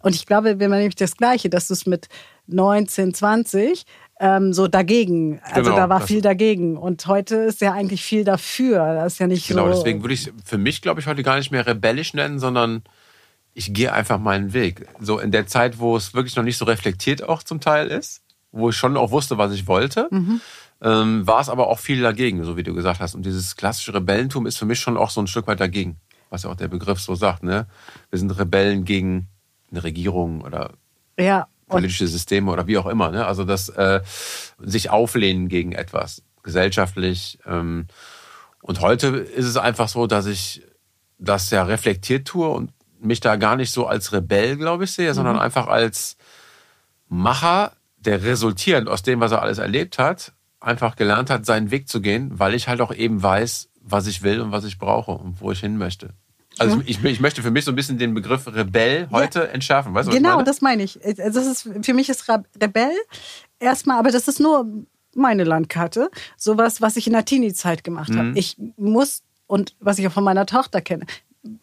und 0.00 0.14
ich 0.14 0.26
glaube, 0.26 0.58
wir 0.58 0.68
machen 0.68 0.80
nämlich 0.80 0.96
das 0.96 1.16
Gleiche, 1.16 1.50
dass 1.50 1.68
du 1.68 1.74
es 1.74 1.86
mit 1.86 2.08
19, 2.46 3.14
20 3.14 3.84
ähm, 4.20 4.52
so 4.52 4.68
dagegen, 4.68 5.40
also 5.42 5.70
Genau, 5.70 5.76
da 5.76 5.88
war 5.88 6.00
viel 6.00 6.20
dagegen. 6.20 6.76
Und 6.76 7.06
heute 7.06 7.36
ist 7.36 7.60
ja 7.60 7.72
eigentlich 7.72 8.02
viel 8.02 8.24
dafür. 8.24 8.78
Das 8.94 9.14
ist 9.14 9.18
ja 9.18 9.26
nicht 9.26 9.46
genau, 9.46 9.66
so. 9.66 9.78
deswegen 9.78 10.02
würde 10.02 10.14
ich 10.14 10.26
es 10.26 10.32
für 10.44 10.58
mich, 10.58 10.82
glaube 10.82 11.00
ich, 11.00 11.06
heute 11.06 11.22
gar 11.22 11.36
nicht 11.36 11.50
mehr 11.50 11.66
rebellisch 11.66 12.14
nennen, 12.14 12.38
sondern 12.38 12.82
ich 13.52 13.72
gehe 13.74 13.92
einfach 13.92 14.18
meinen 14.18 14.52
Weg. 14.52 14.86
So 15.00 15.18
in 15.18 15.30
der 15.30 15.46
Zeit, 15.46 15.78
wo 15.78 15.96
es 15.96 16.14
wirklich 16.14 16.36
noch 16.36 16.44
nicht 16.44 16.58
so 16.58 16.64
reflektiert 16.64 17.22
auch 17.22 17.42
zum 17.42 17.60
Teil 17.60 17.88
ist, 17.88 18.23
wo 18.54 18.70
ich 18.70 18.76
schon 18.76 18.96
auch 18.96 19.10
wusste, 19.10 19.36
was 19.36 19.52
ich 19.52 19.66
wollte, 19.66 20.08
ähm, 20.80 21.26
war 21.26 21.40
es 21.40 21.48
aber 21.48 21.68
auch 21.68 21.78
viel 21.78 22.00
dagegen, 22.00 22.44
so 22.44 22.56
wie 22.56 22.62
du 22.62 22.74
gesagt 22.74 23.00
hast. 23.00 23.14
Und 23.14 23.26
dieses 23.26 23.56
klassische 23.56 23.94
Rebellentum 23.94 24.46
ist 24.46 24.56
für 24.56 24.66
mich 24.66 24.80
schon 24.80 24.96
auch 24.96 25.10
so 25.10 25.20
ein 25.20 25.26
Stück 25.26 25.46
weit 25.46 25.60
dagegen, 25.60 25.96
was 26.30 26.44
ja 26.44 26.50
auch 26.50 26.56
der 26.56 26.68
Begriff 26.68 27.00
so 27.00 27.14
sagt. 27.14 27.42
Ne? 27.42 27.66
Wir 28.10 28.18
sind 28.18 28.30
Rebellen 28.38 28.84
gegen 28.84 29.28
eine 29.70 29.82
Regierung 29.82 30.42
oder 30.42 30.70
ja, 31.18 31.48
politische 31.68 32.06
Systeme 32.06 32.50
oder 32.50 32.66
wie 32.66 32.78
auch 32.78 32.86
immer. 32.86 33.10
Ne? 33.10 33.26
Also 33.26 33.44
das 33.44 33.68
äh, 33.70 34.02
sich 34.58 34.90
auflehnen 34.90 35.48
gegen 35.48 35.72
etwas 35.72 36.22
gesellschaftlich. 36.42 37.38
Ähm, 37.46 37.86
und 38.62 38.80
heute 38.80 39.08
ist 39.08 39.46
es 39.46 39.56
einfach 39.56 39.88
so, 39.88 40.06
dass 40.06 40.26
ich 40.26 40.62
das 41.18 41.50
ja 41.50 41.64
reflektiert 41.64 42.26
tue 42.26 42.48
und 42.48 42.70
mich 43.00 43.20
da 43.20 43.36
gar 43.36 43.56
nicht 43.56 43.70
so 43.70 43.86
als 43.86 44.12
Rebell, 44.12 44.56
glaube 44.56 44.84
ich, 44.84 44.92
sehe, 44.92 45.12
sondern 45.14 45.38
einfach 45.38 45.66
als 45.66 46.16
Macher, 47.08 47.72
der 48.06 48.22
resultierend 48.22 48.88
aus 48.88 49.02
dem, 49.02 49.20
was 49.20 49.32
er 49.32 49.42
alles 49.42 49.58
erlebt 49.58 49.98
hat, 49.98 50.32
einfach 50.60 50.96
gelernt 50.96 51.30
hat, 51.30 51.44
seinen 51.46 51.70
Weg 51.70 51.88
zu 51.88 52.00
gehen, 52.00 52.38
weil 52.38 52.54
ich 52.54 52.68
halt 52.68 52.80
auch 52.80 52.94
eben 52.94 53.22
weiß, 53.22 53.68
was 53.82 54.06
ich 54.06 54.22
will 54.22 54.40
und 54.40 54.50
was 54.52 54.64
ich 54.64 54.78
brauche 54.78 55.12
und 55.12 55.40
wo 55.40 55.50
ich 55.52 55.60
hin 55.60 55.76
möchte. 55.76 56.10
Also 56.58 56.80
ich, 56.86 57.02
ich 57.04 57.20
möchte 57.20 57.42
für 57.42 57.50
mich 57.50 57.64
so 57.64 57.72
ein 57.72 57.74
bisschen 57.74 57.98
den 57.98 58.14
Begriff 58.14 58.46
Rebell 58.46 59.08
heute 59.10 59.48
entschärfen. 59.48 59.92
Weißt 59.92 60.08
du, 60.08 60.12
genau, 60.12 60.40
das 60.42 60.60
meine 60.60 60.84
ich. 60.84 61.04
Also 61.04 61.40
Das 61.40 61.46
ist, 61.46 61.68
für 61.82 61.94
mich 61.94 62.08
ist 62.08 62.28
Re- 62.28 62.44
Rebell 62.62 62.92
erstmal, 63.58 63.98
aber 63.98 64.12
das 64.12 64.28
ist 64.28 64.38
nur 64.38 64.64
meine 65.16 65.42
Landkarte. 65.44 66.10
Sowas, 66.36 66.80
was 66.80 66.96
ich 66.96 67.08
in 67.08 67.12
der 67.12 67.24
Teenie-Zeit 67.24 67.82
gemacht 67.82 68.10
Mhm. 68.10 68.18
habe. 68.18 68.32
Ich 68.38 68.56
muss, 68.76 69.22
und 69.48 69.74
was 69.80 69.98
ich 69.98 70.06
auch 70.06 70.12
von 70.12 70.22
meiner 70.24 70.46
Tochter 70.46 70.80
kenne, 70.80 71.06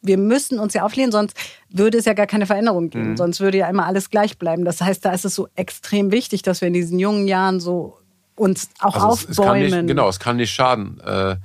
wir 0.01 0.17
müssen 0.17 0.59
uns 0.59 0.73
ja 0.73 0.83
auflehnen, 0.83 1.11
sonst 1.11 1.35
würde 1.69 1.97
es 1.97 2.05
ja 2.05 2.13
gar 2.13 2.27
keine 2.27 2.45
Veränderung 2.47 2.85
Mhm. 2.85 2.89
geben. 2.89 3.17
Sonst 3.17 3.39
würde 3.39 3.57
ja 3.59 3.69
immer 3.69 3.85
alles 3.85 4.09
gleich 4.09 4.37
bleiben. 4.37 4.65
Das 4.65 4.81
heißt, 4.81 5.05
da 5.05 5.11
ist 5.13 5.25
es 5.25 5.35
so 5.35 5.47
extrem 5.55 6.11
wichtig, 6.11 6.41
dass 6.41 6.61
wir 6.61 6.67
in 6.67 6.73
diesen 6.73 6.97
jungen 6.99 7.27
Jahren 7.27 7.59
so 7.59 7.97
uns 8.35 8.69
auch 8.79 8.95
Also 8.95 9.07
es, 9.25 9.29
es 9.31 9.37
kann 9.37 9.47
aufbäumen. 9.49 9.71
nicht, 9.81 9.87
genau, 9.87 10.09
es 10.09 10.19
kann 10.19 10.37
nicht 10.37 10.51
schaden, 10.51 10.99
äh, 11.01 11.35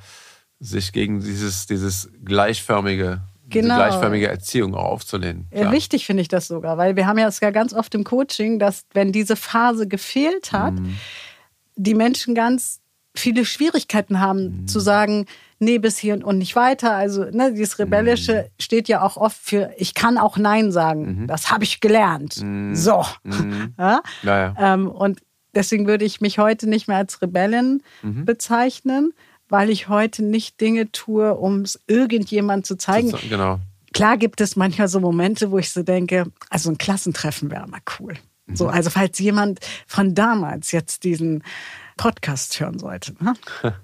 sich 0.60 0.92
gegen 0.92 1.20
dieses, 1.20 1.66
dieses 1.66 2.08
gleichförmige, 2.25 3.20
diese 3.44 3.60
Genau. 3.62 3.76
gleichförmige 3.76 4.28
Erziehung 4.28 4.75
auch 4.75 4.84
aufzulehnen. 4.92 5.48
Klar. 5.50 5.72
wichtig 5.72 6.06
finde 6.06 6.22
ich 6.22 6.28
das 6.28 6.48
sogar, 6.48 6.78
weil 6.78 6.96
wir 6.96 7.06
haben 7.06 7.18
ja 7.18 7.28
es 7.28 7.40
ja 7.40 7.50
ganz 7.50 7.75
oft 7.75 7.94
im 7.94 8.04
Coaching, 8.04 8.58
dass 8.58 8.84
wenn 8.94 9.12
diese 9.12 9.36
Phase 9.36 9.86
gefehlt 9.86 10.52
hat, 10.52 10.75
Mhm. 10.75 10.96
die 11.76 11.94
Menschen 11.94 12.34
ganz 12.34 12.80
viele 13.16 13.44
Schwierigkeiten 13.44 14.20
haben 14.20 14.62
Mhm. 14.62 14.68
zu 14.68 14.80
sagen, 14.80 15.26
nee, 15.58 15.78
bis 15.78 15.96
hier 15.99 16.25
und 16.26 16.38
nicht 16.38 16.54
weiter. 16.56 16.94
Also 16.94 17.25
ne, 17.25 17.52
dieses 17.52 17.78
Rebellische 17.78 18.42
Mhm. 18.44 18.62
steht 18.62 18.88
ja 18.88 19.02
auch 19.02 19.16
oft 19.16 19.38
für, 19.40 19.70
ich 19.78 19.94
kann 19.94 20.18
auch 20.18 20.37
Nein 20.37 20.70
sagen. 20.73 21.26
Das 21.26 21.50
habe 21.50 21.64
ich 21.64 21.80
gelernt. 21.80 22.35
So. 22.35 23.04
Mhm. 23.25 23.75
Ja? 23.78 24.02
Ja, 24.23 24.38
ja. 24.38 24.54
Ähm, 24.75 24.88
und 24.88 25.20
deswegen 25.54 25.87
würde 25.87 26.04
ich 26.04 26.20
mich 26.20 26.38
heute 26.38 26.68
nicht 26.68 26.88
mehr 26.88 26.99
als 26.99 27.23
Rebellin 27.23 27.82
Mhm. 28.02 28.25
bezeichnen, 28.26 29.12
weil 29.49 29.70
ich 29.70 29.88
heute 29.88 30.25
nicht 30.25 30.61
Dinge 30.61 30.90
tue, 30.92 31.35
um 31.35 31.61
es 31.62 31.80
irgendjemand 31.87 32.66
zu 32.66 32.76
zeigen. 32.76 33.11
So- 33.11 33.18
Genau. 33.28 33.58
Klar 33.94 34.18
gibt 34.18 34.42
es 34.42 34.56
manchmal 34.56 34.88
so 34.88 35.00
Momente, 35.00 35.50
wo 35.50 35.56
ich 35.58 35.70
so 35.70 35.82
denke, 35.82 36.26
also 36.50 36.68
ein 36.70 36.76
Klassentreffen 36.76 37.50
wäre 37.50 37.66
mal 37.66 37.80
cool. 37.99 38.14
Mhm. 38.46 38.56
So, 38.56 38.68
also 38.68 38.90
falls 38.90 39.18
jemand 39.18 39.61
von 39.87 40.14
damals 40.14 40.70
jetzt 40.73 41.04
diesen 41.04 41.42
Podcast 41.96 42.58
hören 42.60 42.78
sollte. 42.78 43.14
Ne? 43.20 43.34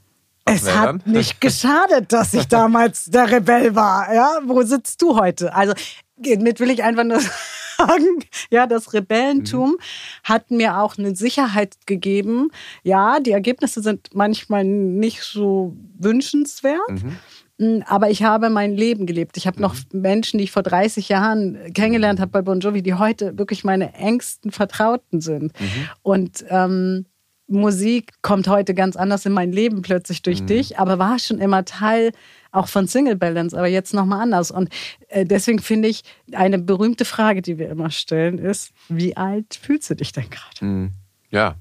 Es 0.44 0.68
hat 0.68 0.86
dann? 0.86 1.02
nicht 1.04 1.40
geschadet, 1.40 2.12
dass 2.12 2.34
ich 2.34 2.48
damals 2.48 3.04
der 3.04 3.30
Rebell 3.30 3.76
war. 3.76 4.12
Ja, 4.12 4.40
wo 4.44 4.62
sitzt 4.62 5.00
du 5.00 5.16
heute? 5.16 5.54
Also 5.54 5.72
damit 6.16 6.60
will 6.60 6.70
ich 6.70 6.82
einfach 6.82 7.04
nur 7.04 7.20
sagen, 7.78 8.24
ja, 8.50 8.66
das 8.66 8.92
Rebellentum 8.92 9.70
mhm. 9.70 9.78
hat 10.24 10.50
mir 10.50 10.78
auch 10.78 10.98
eine 10.98 11.14
Sicherheit 11.14 11.76
gegeben. 11.86 12.50
Ja, 12.82 13.20
die 13.20 13.30
Ergebnisse 13.30 13.82
sind 13.82 14.10
manchmal 14.14 14.64
nicht 14.64 15.22
so 15.22 15.76
wünschenswert. 15.98 16.80
Mhm. 16.88 17.16
Mm, 17.58 17.82
aber 17.86 18.10
ich 18.10 18.22
habe 18.22 18.50
mein 18.50 18.74
Leben 18.74 19.06
gelebt. 19.06 19.36
Ich 19.36 19.46
habe 19.46 19.58
mhm. 19.58 19.62
noch 19.62 19.76
Menschen, 19.92 20.38
die 20.38 20.44
ich 20.44 20.52
vor 20.52 20.62
30 20.62 21.08
Jahren 21.08 21.72
kennengelernt 21.72 22.20
habe 22.20 22.30
bei 22.30 22.42
Bon 22.42 22.60
Jovi, 22.60 22.82
die 22.82 22.94
heute 22.94 23.38
wirklich 23.38 23.62
meine 23.64 23.94
engsten 23.94 24.50
Vertrauten 24.50 25.20
sind. 25.20 25.58
Mhm. 25.60 25.88
Und 26.02 26.44
ähm, 26.48 27.06
Musik 27.52 28.12
kommt 28.22 28.48
heute 28.48 28.74
ganz 28.74 28.96
anders 28.96 29.26
in 29.26 29.32
mein 29.32 29.52
Leben 29.52 29.82
plötzlich 29.82 30.22
durch 30.22 30.42
mhm. 30.42 30.46
dich, 30.46 30.78
aber 30.78 30.98
war 30.98 31.18
schon 31.18 31.38
immer 31.38 31.64
Teil 31.64 32.12
auch 32.52 32.68
von 32.68 32.86
Single 32.86 33.16
Balance, 33.16 33.56
aber 33.56 33.66
jetzt 33.66 33.94
nochmal 33.94 34.20
anders. 34.20 34.50
Und 34.50 34.68
äh, 35.08 35.24
deswegen 35.24 35.58
finde 35.58 35.88
ich, 35.88 36.02
eine 36.32 36.58
berühmte 36.58 37.04
Frage, 37.04 37.42
die 37.42 37.58
wir 37.58 37.70
immer 37.70 37.90
stellen, 37.90 38.38
ist, 38.38 38.72
wie 38.88 39.16
alt 39.16 39.58
fühlst 39.60 39.90
du 39.90 39.96
dich 39.96 40.12
denn 40.12 40.28
gerade? 40.28 40.64
Mhm. 40.64 40.92
Ja, 41.30 41.54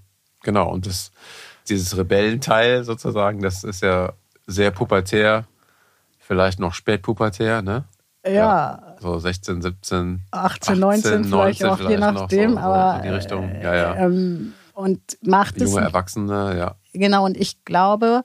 genau. 0.43 0.69
Und 0.69 0.85
das, 0.85 1.11
dieses 1.69 1.97
Rebellenteil 1.97 2.83
sozusagen, 2.83 3.41
das 3.41 3.63
ist 3.63 3.81
ja 3.81 4.13
sehr 4.47 4.71
pubertär, 4.71 5.45
vielleicht 6.19 6.59
noch 6.59 6.73
spätpubertär, 6.73 7.61
ne? 7.61 7.85
Ja. 8.25 8.31
ja. 8.31 8.95
So 8.99 9.17
16, 9.17 9.61
17, 9.61 10.21
18, 10.29 10.79
19, 10.79 11.11
19 11.21 11.25
vielleicht 11.25 11.63
auch, 11.63 11.89
je 11.89 11.97
nachdem, 11.97 12.51
so, 12.53 12.59
aber. 12.59 12.97
in 12.97 13.03
die 13.03 13.15
Richtung, 13.15 13.55
ja, 13.61 13.75
ja. 13.75 13.95
Ähm, 13.95 14.53
und 14.81 14.99
macht 15.21 15.55
Junge 15.55 15.65
es. 15.65 15.71
Junge 15.71 15.85
Erwachsene, 15.85 16.57
ja. 16.57 16.75
Genau, 16.93 17.25
und 17.25 17.37
ich 17.37 17.63
glaube, 17.63 18.23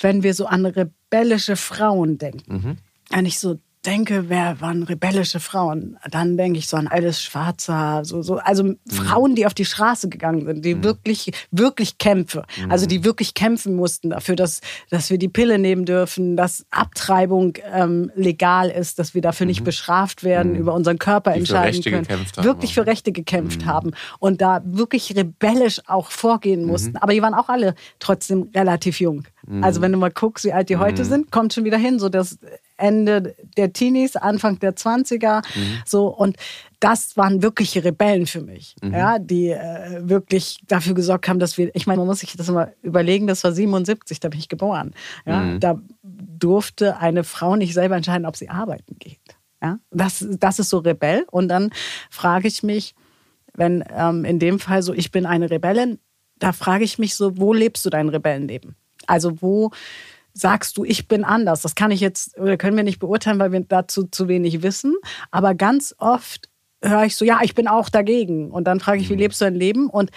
wenn 0.00 0.22
wir 0.22 0.34
so 0.34 0.46
an 0.46 0.66
rebellische 0.66 1.56
Frauen 1.56 2.18
denken, 2.18 2.54
mhm. 2.54 2.78
wenn 3.10 3.26
ich 3.26 3.38
so 3.38 3.58
denke, 3.84 4.28
wer 4.28 4.60
waren 4.60 4.84
rebellische 4.84 5.40
Frauen, 5.40 5.98
dann 6.10 6.36
denke 6.36 6.58
ich 6.58 6.68
so 6.68 6.76
an 6.76 6.86
alles 6.86 7.20
Schwarzer, 7.20 8.04
so, 8.04 8.22
so, 8.22 8.36
also 8.36 8.62
mhm. 8.62 8.78
Frauen, 8.88 9.34
die 9.34 9.44
auf 9.44 9.54
die 9.54 9.64
Straße 9.64 10.08
gegangen 10.08 10.46
sind, 10.46 10.64
die 10.64 10.76
mhm. 10.76 10.84
wirklich, 10.84 11.32
wirklich 11.50 11.98
Kämpfe, 11.98 12.44
mhm. 12.62 12.70
also 12.70 12.86
die 12.86 13.04
wirklich 13.04 13.34
kämpfen 13.34 13.74
mussten 13.74 14.10
dafür, 14.10 14.36
dass, 14.36 14.60
dass 14.90 15.10
wir 15.10 15.18
die 15.18 15.28
Pille 15.28 15.58
nehmen 15.58 15.84
dürfen, 15.84 16.36
dass 16.36 16.64
Abtreibung 16.70 17.54
ähm, 17.72 18.12
legal 18.14 18.70
ist, 18.70 19.00
dass 19.00 19.14
wir 19.14 19.22
dafür 19.22 19.46
nicht 19.46 19.60
mhm. 19.60 19.64
bestraft 19.64 20.22
werden, 20.22 20.52
mhm. 20.52 20.58
über 20.58 20.74
unseren 20.74 20.98
Körper 20.98 21.32
die 21.32 21.40
entscheiden 21.40 21.82
können, 21.82 22.06
wirklich 22.36 22.74
für 22.74 22.86
Rechte 22.86 23.10
gekämpft 23.10 23.66
haben 23.66 23.92
und 24.20 24.40
da 24.40 24.62
wirklich 24.64 25.14
rebellisch 25.16 25.80
auch 25.86 26.10
vorgehen 26.10 26.64
mussten. 26.64 26.96
Aber 26.98 27.12
die 27.12 27.22
waren 27.22 27.34
auch 27.34 27.48
alle 27.48 27.74
trotzdem 27.98 28.48
relativ 28.54 29.00
jung. 29.00 29.24
Also 29.60 29.80
wenn 29.80 29.90
du 29.90 29.98
mal 29.98 30.10
guckst, 30.10 30.44
wie 30.44 30.52
alt 30.52 30.68
die 30.68 30.76
heute 30.76 31.04
sind, 31.04 31.32
kommt 31.32 31.52
schon 31.52 31.64
wieder 31.64 31.78
hin, 31.78 31.98
so 31.98 32.08
dass 32.08 32.38
Ende 32.82 33.34
der 33.56 33.72
Teenies, 33.72 34.16
Anfang 34.16 34.58
der 34.58 34.74
20er. 34.74 35.42
Mhm. 35.54 35.82
So, 35.86 36.08
und 36.08 36.36
das 36.80 37.16
waren 37.16 37.42
wirkliche 37.42 37.84
Rebellen 37.84 38.26
für 38.26 38.40
mich, 38.40 38.74
mhm. 38.82 38.92
ja, 38.92 39.18
die 39.20 39.50
äh, 39.50 40.00
wirklich 40.02 40.58
dafür 40.66 40.94
gesorgt 40.94 41.28
haben, 41.28 41.38
dass 41.38 41.56
wir, 41.56 41.70
ich 41.74 41.86
meine, 41.86 41.98
man 41.98 42.08
muss 42.08 42.20
sich 42.20 42.36
das 42.36 42.48
immer 42.48 42.72
überlegen, 42.82 43.28
das 43.28 43.44
war 43.44 43.52
77, 43.52 44.18
da 44.18 44.28
bin 44.28 44.40
ich 44.40 44.48
geboren. 44.48 44.92
Ja, 45.24 45.40
mhm. 45.40 45.60
Da 45.60 45.80
durfte 46.02 46.96
eine 46.96 47.22
Frau 47.22 47.54
nicht 47.54 47.72
selber 47.72 47.96
entscheiden, 47.96 48.26
ob 48.26 48.36
sie 48.36 48.48
arbeiten 48.48 48.96
geht. 48.98 49.20
Ja, 49.62 49.78
das, 49.92 50.26
das 50.28 50.58
ist 50.58 50.70
so 50.70 50.78
Rebell. 50.78 51.24
Und 51.30 51.46
dann 51.46 51.70
frage 52.10 52.48
ich 52.48 52.64
mich, 52.64 52.96
wenn 53.54 53.84
ähm, 53.96 54.24
in 54.24 54.40
dem 54.40 54.58
Fall 54.58 54.82
so, 54.82 54.92
ich 54.92 55.12
bin 55.12 55.24
eine 55.24 55.50
Rebellin, 55.50 56.00
da 56.40 56.52
frage 56.52 56.82
ich 56.82 56.98
mich 56.98 57.14
so, 57.14 57.38
wo 57.38 57.52
lebst 57.52 57.86
du 57.86 57.90
dein 57.90 58.08
Rebellenleben? 58.08 58.74
Also 59.06 59.40
wo 59.40 59.70
sagst 60.34 60.76
du, 60.76 60.84
ich 60.84 61.08
bin 61.08 61.24
anders. 61.24 61.62
Das 61.62 61.74
kann 61.74 61.90
ich 61.90 62.00
jetzt, 62.00 62.38
oder 62.38 62.56
können 62.56 62.76
wir 62.76 62.84
nicht 62.84 62.98
beurteilen, 62.98 63.38
weil 63.38 63.52
wir 63.52 63.60
dazu 63.60 64.04
zu 64.04 64.28
wenig 64.28 64.62
wissen. 64.62 64.94
Aber 65.30 65.54
ganz 65.54 65.94
oft 65.98 66.48
höre 66.82 67.04
ich 67.04 67.16
so, 67.16 67.24
ja, 67.24 67.40
ich 67.42 67.54
bin 67.54 67.68
auch 67.68 67.88
dagegen. 67.88 68.50
Und 68.50 68.64
dann 68.64 68.80
frage 68.80 69.00
ich, 69.00 69.08
wie 69.08 69.14
mhm. 69.14 69.20
lebst 69.20 69.40
du 69.40 69.44
dein 69.44 69.54
Leben? 69.54 69.88
Und 69.88 70.10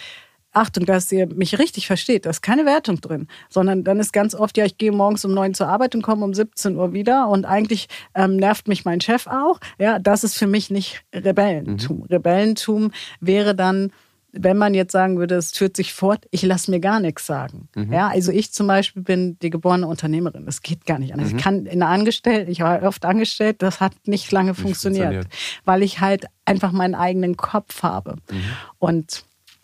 Achtung, 0.55 0.85
dass 0.85 1.11
ihr 1.11 1.27
mich 1.27 1.59
richtig 1.59 1.85
versteht, 1.85 2.25
da 2.25 2.29
ist 2.29 2.41
keine 2.41 2.65
Wertung 2.65 3.01
drin, 3.01 3.27
sondern 3.49 3.83
dann 3.83 3.99
ist 3.99 4.13
ganz 4.13 4.33
oft, 4.33 4.57
ja, 4.57 4.65
ich 4.65 4.77
gehe 4.77 4.91
morgens 4.91 5.25
um 5.25 5.33
neun 5.33 5.53
zur 5.53 5.67
Arbeit 5.67 5.95
und 5.95 6.01
komme 6.01 6.23
um 6.23 6.33
17 6.33 6.77
Uhr 6.77 6.93
wieder 6.93 7.27
und 7.27 7.45
eigentlich 7.45 7.87
ähm, 8.15 8.37
nervt 8.37 8.67
mich 8.67 8.85
mein 8.85 9.01
Chef 9.01 9.27
auch. 9.27 9.59
Ja, 9.77 9.99
das 9.99 10.23
ist 10.23 10.37
für 10.37 10.47
mich 10.47 10.69
nicht 10.69 11.03
Rebellentum. 11.13 11.97
Mhm. 11.97 12.03
Rebellentum 12.05 12.91
wäre 13.19 13.53
dann, 13.53 13.91
wenn 14.37 14.57
man 14.57 14.73
jetzt 14.73 14.91
sagen 14.91 15.17
würde, 15.17 15.35
es 15.35 15.51
führt 15.51 15.75
sich 15.77 15.93
fort, 15.93 16.25
ich 16.31 16.43
lasse 16.43 16.69
mir 16.69 16.79
gar 16.79 16.99
nichts 16.99 17.25
sagen. 17.25 17.69
Mhm. 17.75 17.93
Ja, 17.93 18.09
also 18.09 18.31
ich 18.31 18.51
zum 18.51 18.67
Beispiel 18.67 19.01
bin 19.01 19.39
die 19.39 19.49
geborene 19.49 19.87
Unternehmerin. 19.87 20.45
Das 20.45 20.61
geht 20.61 20.85
gar 20.85 20.99
nicht 20.99 21.13
anders. 21.13 21.31
Mhm. 21.31 21.37
Ich 21.37 21.43
kann 21.43 21.65
in 21.65 21.79
der 21.79 21.89
Angestellten, 21.89 22.51
ich 22.51 22.59
war 22.59 22.83
oft 22.83 23.05
angestellt, 23.05 23.61
das 23.61 23.79
hat 23.79 23.93
nicht 24.05 24.31
lange 24.31 24.51
nicht 24.51 24.61
funktioniert, 24.61 25.13
funktioniert, 25.13 25.63
weil 25.63 25.83
ich 25.83 26.01
halt 26.01 26.25
einfach 26.43 26.71
meinen 26.71 26.95
eigenen 26.95 27.37
Kopf 27.37 27.83
habe. 27.83 28.17
Mhm. 28.29 28.43
Und 28.79 29.23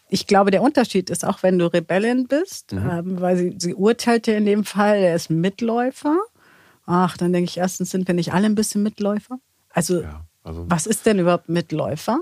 ich 0.10 0.28
glaube, 0.28 0.52
der 0.52 0.62
Unterschied 0.62 1.10
ist 1.10 1.26
auch, 1.26 1.44
wenn 1.44 1.58
du 1.58 1.72
Rebellin 1.72 2.28
bist, 2.28 2.74
mhm. 2.74 2.90
ähm, 2.90 3.22
weil 3.22 3.38
sie, 3.38 3.56
sie 3.58 3.74
urteilt 3.74 4.28
ja 4.28 4.36
in 4.36 4.46
dem 4.46 4.66
Fall, 4.66 4.98
er 4.98 5.16
ist 5.16 5.30
Mitläufer. 5.30 6.18
Ach, 6.86 7.18
dann 7.18 7.32
denke 7.34 7.50
ich 7.50 7.58
erstens, 7.58 7.92
sind 7.92 8.08
wir 8.08 8.16
nicht 8.16 8.34
alle 8.34 8.46
ein 8.46 8.56
bisschen 8.56 8.84
Mitläufer? 8.84 9.38
Also, 9.70 10.02
ja, 10.02 10.26
also 10.44 10.70
was 10.70 10.86
ist 10.86 11.06
denn 11.06 11.20
überhaupt 11.20 11.48
Mitläufer? 11.48 12.22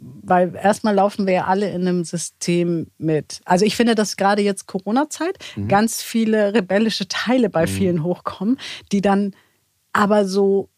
Weil 0.00 0.54
erstmal 0.54 0.94
laufen 0.94 1.26
wir 1.26 1.34
ja 1.34 1.44
alle 1.44 1.70
in 1.70 1.82
einem 1.82 2.04
System 2.04 2.88
mit. 2.98 3.40
Also 3.44 3.64
ich 3.64 3.76
finde, 3.76 3.94
dass 3.94 4.16
gerade 4.16 4.42
jetzt 4.42 4.66
Corona-Zeit 4.66 5.38
mhm. 5.56 5.68
ganz 5.68 6.02
viele 6.02 6.54
rebellische 6.54 7.08
Teile 7.08 7.50
bei 7.50 7.62
mhm. 7.62 7.70
vielen 7.70 8.04
hochkommen, 8.04 8.58
die 8.92 9.00
dann 9.00 9.34
aber 9.92 10.26
so 10.26 10.68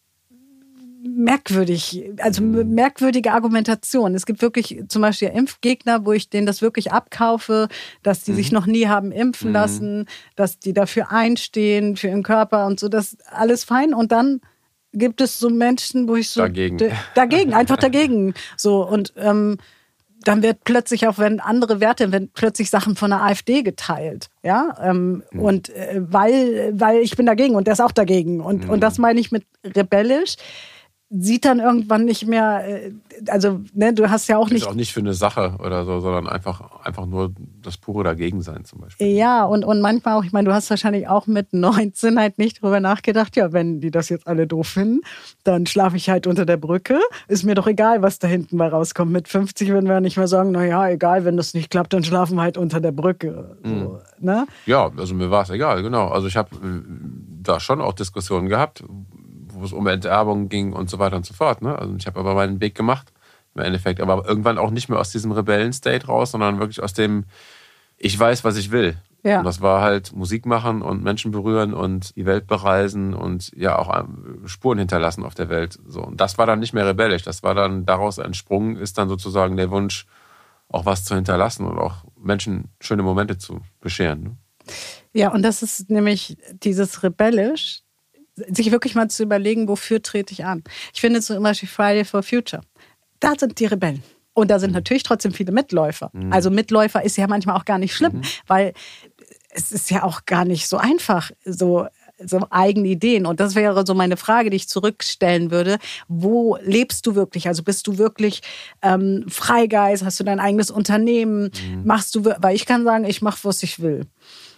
merkwürdig, 1.02 2.10
also 2.18 2.42
mhm. 2.42 2.74
merkwürdige 2.74 3.32
Argumentation. 3.32 4.14
Es 4.14 4.26
gibt 4.26 4.42
wirklich 4.42 4.82
zum 4.88 5.02
Beispiel 5.02 5.28
Impfgegner, 5.28 6.04
wo 6.04 6.12
ich 6.12 6.28
denen 6.28 6.46
das 6.46 6.62
wirklich 6.62 6.92
abkaufe, 6.92 7.68
dass 8.02 8.24
die 8.24 8.32
mhm. 8.32 8.36
sich 8.36 8.52
noch 8.52 8.66
nie 8.66 8.86
haben 8.86 9.12
impfen 9.12 9.48
mhm. 9.48 9.54
lassen, 9.54 10.06
dass 10.36 10.58
die 10.58 10.72
dafür 10.72 11.10
einstehen, 11.10 11.96
für 11.96 12.08
ihren 12.08 12.22
Körper 12.22 12.66
und 12.66 12.80
so, 12.80 12.88
das 12.88 13.16
alles 13.30 13.64
fein. 13.64 13.94
Und 13.94 14.12
dann 14.12 14.40
gibt 14.92 15.20
es 15.20 15.38
so 15.38 15.50
Menschen, 15.50 16.08
wo 16.08 16.16
ich 16.16 16.30
so 16.30 16.40
dagegen, 16.40 16.78
dagegen 17.14 17.54
einfach 17.54 17.76
dagegen. 17.76 18.34
So 18.56 18.86
und 18.86 19.12
ähm, 19.16 19.58
dann 20.24 20.42
wird 20.42 20.64
plötzlich 20.64 21.08
auch, 21.08 21.18
wenn 21.18 21.40
andere 21.40 21.80
Werte, 21.80 22.12
wenn 22.12 22.28
plötzlich 22.28 22.68
Sachen 22.68 22.94
von 22.94 23.10
der 23.10 23.22
AfD 23.22 23.62
geteilt, 23.62 24.28
ja, 24.42 24.76
ähm, 24.82 25.22
mhm. 25.30 25.40
und 25.40 25.70
äh, 25.70 26.00
weil, 26.00 26.72
weil 26.78 27.00
ich 27.00 27.16
bin 27.16 27.26
dagegen 27.26 27.54
und 27.54 27.66
der 27.66 27.72
ist 27.72 27.80
auch 27.80 27.92
dagegen 27.92 28.40
und 28.40 28.64
mhm. 28.64 28.70
und 28.70 28.80
das 28.80 28.98
meine 28.98 29.20
ich 29.20 29.32
mit 29.32 29.44
rebellisch 29.64 30.36
sieht 31.12 31.44
dann 31.44 31.58
irgendwann 31.58 32.04
nicht 32.04 32.26
mehr, 32.28 32.62
äh, 32.66 32.92
also 33.28 33.60
ne, 33.74 33.92
du 33.92 34.08
hast 34.08 34.28
ja 34.28 34.38
auch 34.38 34.48
nicht. 34.48 34.62
Ist 34.62 34.68
auch 34.68 34.74
nicht 34.74 34.92
für 34.92 35.00
eine 35.00 35.12
Sache 35.12 35.56
oder 35.58 35.84
so, 35.84 35.98
sondern 35.98 36.28
einfach, 36.28 36.84
einfach 36.84 37.04
nur 37.04 37.32
das 37.62 37.76
pure 37.76 38.04
Dagegensein 38.04 38.64
zum 38.64 38.80
Beispiel. 38.80 39.08
Ja, 39.08 39.44
und, 39.44 39.64
und 39.64 39.80
manchmal 39.80 40.16
auch, 40.16 40.24
ich 40.24 40.32
meine, 40.32 40.48
du 40.48 40.54
hast 40.54 40.70
wahrscheinlich 40.70 41.08
auch 41.08 41.26
mit 41.26 41.52
19 41.52 42.16
halt 42.20 42.38
nicht 42.38 42.62
drüber 42.62 42.78
nachgedacht, 42.78 43.34
ja, 43.34 43.52
wenn 43.52 43.80
die 43.80 43.90
das 43.90 44.08
jetzt 44.08 44.28
alle 44.28 44.46
doof 44.46 44.68
finden, 44.68 45.00
dann 45.42 45.66
schlafe 45.66 45.96
ich 45.96 46.08
halt 46.08 46.28
unter 46.28 46.46
der 46.46 46.56
Brücke. 46.56 47.00
Ist 47.26 47.42
mir 47.42 47.56
doch 47.56 47.66
egal, 47.66 48.02
was 48.02 48.20
da 48.20 48.28
hinten 48.28 48.56
mal 48.56 48.68
rauskommt. 48.68 49.10
Mit 49.10 49.26
50 49.26 49.68
würden 49.68 49.88
wir 49.88 50.00
nicht 50.00 50.16
mehr 50.16 50.28
sagen, 50.28 50.52
naja, 50.52 50.88
egal, 50.88 51.24
wenn 51.24 51.36
das 51.36 51.54
nicht 51.54 51.70
klappt, 51.70 51.92
dann 51.92 52.04
schlafen 52.04 52.36
wir 52.36 52.42
halt 52.42 52.56
unter 52.56 52.80
der 52.80 52.92
Brücke. 52.92 53.56
So, 53.64 53.70
mhm. 53.70 53.98
ne? 54.20 54.46
Ja, 54.66 54.90
also 54.96 55.14
mir 55.14 55.30
war 55.32 55.42
es 55.42 55.50
egal, 55.50 55.82
genau. 55.82 56.06
Also 56.08 56.28
ich 56.28 56.36
habe 56.36 56.54
äh, 56.54 56.82
da 57.42 57.58
schon 57.58 57.80
auch 57.80 57.94
Diskussionen 57.94 58.48
gehabt, 58.48 58.84
wo 59.60 59.64
es 59.64 59.72
um 59.72 59.86
Enterbung 59.86 60.48
ging 60.48 60.72
und 60.72 60.90
so 60.90 60.98
weiter 60.98 61.16
und 61.16 61.26
so 61.26 61.34
fort. 61.34 61.62
Ne? 61.62 61.78
Also 61.78 61.94
ich 61.96 62.06
habe 62.06 62.20
aber 62.20 62.34
meinen 62.34 62.60
Weg 62.60 62.74
gemacht 62.74 63.12
im 63.54 63.62
Endeffekt, 63.62 64.00
aber 64.00 64.26
irgendwann 64.26 64.58
auch 64.58 64.70
nicht 64.70 64.88
mehr 64.88 64.98
aus 64.98 65.10
diesem 65.10 65.32
Rebellen-State 65.32 66.06
raus, 66.06 66.32
sondern 66.32 66.60
wirklich 66.60 66.82
aus 66.82 66.92
dem, 66.92 67.24
ich 67.96 68.18
weiß, 68.18 68.44
was 68.44 68.56
ich 68.56 68.70
will. 68.70 68.96
Ja. 69.22 69.40
Und 69.40 69.44
das 69.44 69.60
war 69.60 69.82
halt 69.82 70.14
Musik 70.14 70.46
machen 70.46 70.82
und 70.82 71.02
Menschen 71.02 71.30
berühren 71.30 71.74
und 71.74 72.16
die 72.16 72.24
Welt 72.24 72.46
bereisen 72.46 73.12
und 73.12 73.52
ja 73.54 73.78
auch 73.78 73.94
ähm, 73.94 74.42
Spuren 74.46 74.78
hinterlassen 74.78 75.24
auf 75.24 75.34
der 75.34 75.48
Welt. 75.48 75.78
So. 75.86 76.02
Und 76.02 76.20
das 76.20 76.38
war 76.38 76.46
dann 76.46 76.60
nicht 76.60 76.72
mehr 76.72 76.86
rebellisch. 76.86 77.22
Das 77.22 77.42
war 77.42 77.54
dann 77.54 77.84
daraus 77.84 78.18
entsprungen, 78.18 78.76
ist 78.76 78.96
dann 78.96 79.08
sozusagen 79.08 79.56
der 79.56 79.70
Wunsch, 79.70 80.06
auch 80.68 80.86
was 80.86 81.04
zu 81.04 81.14
hinterlassen 81.14 81.66
und 81.66 81.78
auch 81.78 82.04
Menschen 82.16 82.70
schöne 82.80 83.02
Momente 83.02 83.36
zu 83.36 83.60
bescheren. 83.80 84.22
Ne? 84.22 84.36
Ja, 85.12 85.32
und 85.32 85.42
das 85.42 85.62
ist 85.62 85.90
nämlich 85.90 86.38
dieses 86.52 87.02
rebellisch, 87.02 87.82
sich 88.48 88.70
wirklich 88.70 88.94
mal 88.94 89.08
zu 89.08 89.22
überlegen, 89.22 89.68
wofür 89.68 90.02
trete 90.02 90.32
ich 90.32 90.44
an. 90.44 90.62
Ich 90.92 91.00
finde 91.00 91.20
zum 91.20 91.42
Beispiel 91.42 91.68
Friday 91.68 92.04
for 92.04 92.22
Future. 92.22 92.62
Da 93.20 93.34
sind 93.38 93.58
die 93.58 93.66
Rebellen. 93.66 94.02
Und 94.32 94.50
da 94.50 94.58
sind 94.58 94.70
mhm. 94.70 94.76
natürlich 94.76 95.02
trotzdem 95.02 95.32
viele 95.32 95.52
Mitläufer. 95.52 96.10
Mhm. 96.12 96.32
Also 96.32 96.50
Mitläufer 96.50 97.04
ist 97.04 97.16
ja 97.16 97.26
manchmal 97.26 97.56
auch 97.56 97.64
gar 97.64 97.78
nicht 97.78 97.94
schlimm, 97.94 98.16
mhm. 98.16 98.22
weil 98.46 98.72
es 99.50 99.72
ist 99.72 99.90
ja 99.90 100.04
auch 100.04 100.24
gar 100.26 100.44
nicht 100.44 100.68
so 100.68 100.76
einfach, 100.76 101.30
so 101.44 101.86
so 102.24 102.40
eigene 102.50 102.88
Ideen. 102.88 103.26
Und 103.26 103.40
das 103.40 103.54
wäre 103.54 103.84
so 103.86 103.94
meine 103.94 104.16
Frage, 104.16 104.50
die 104.50 104.56
ich 104.56 104.68
zurückstellen 104.68 105.50
würde. 105.50 105.78
Wo 106.08 106.58
lebst 106.62 107.06
du 107.06 107.14
wirklich? 107.14 107.48
Also 107.48 107.62
bist 107.62 107.86
du 107.86 107.98
wirklich 107.98 108.42
ähm, 108.82 109.24
Freigeist? 109.28 110.04
Hast 110.04 110.20
du 110.20 110.24
dein 110.24 110.40
eigenes 110.40 110.70
Unternehmen? 110.70 111.44
Mhm. 111.44 111.84
Machst 111.84 112.14
du, 112.14 112.24
weil 112.24 112.54
ich 112.54 112.66
kann 112.66 112.84
sagen, 112.84 113.04
ich 113.04 113.22
mache, 113.22 113.38
was 113.44 113.62
ich 113.62 113.80
will. 113.80 114.06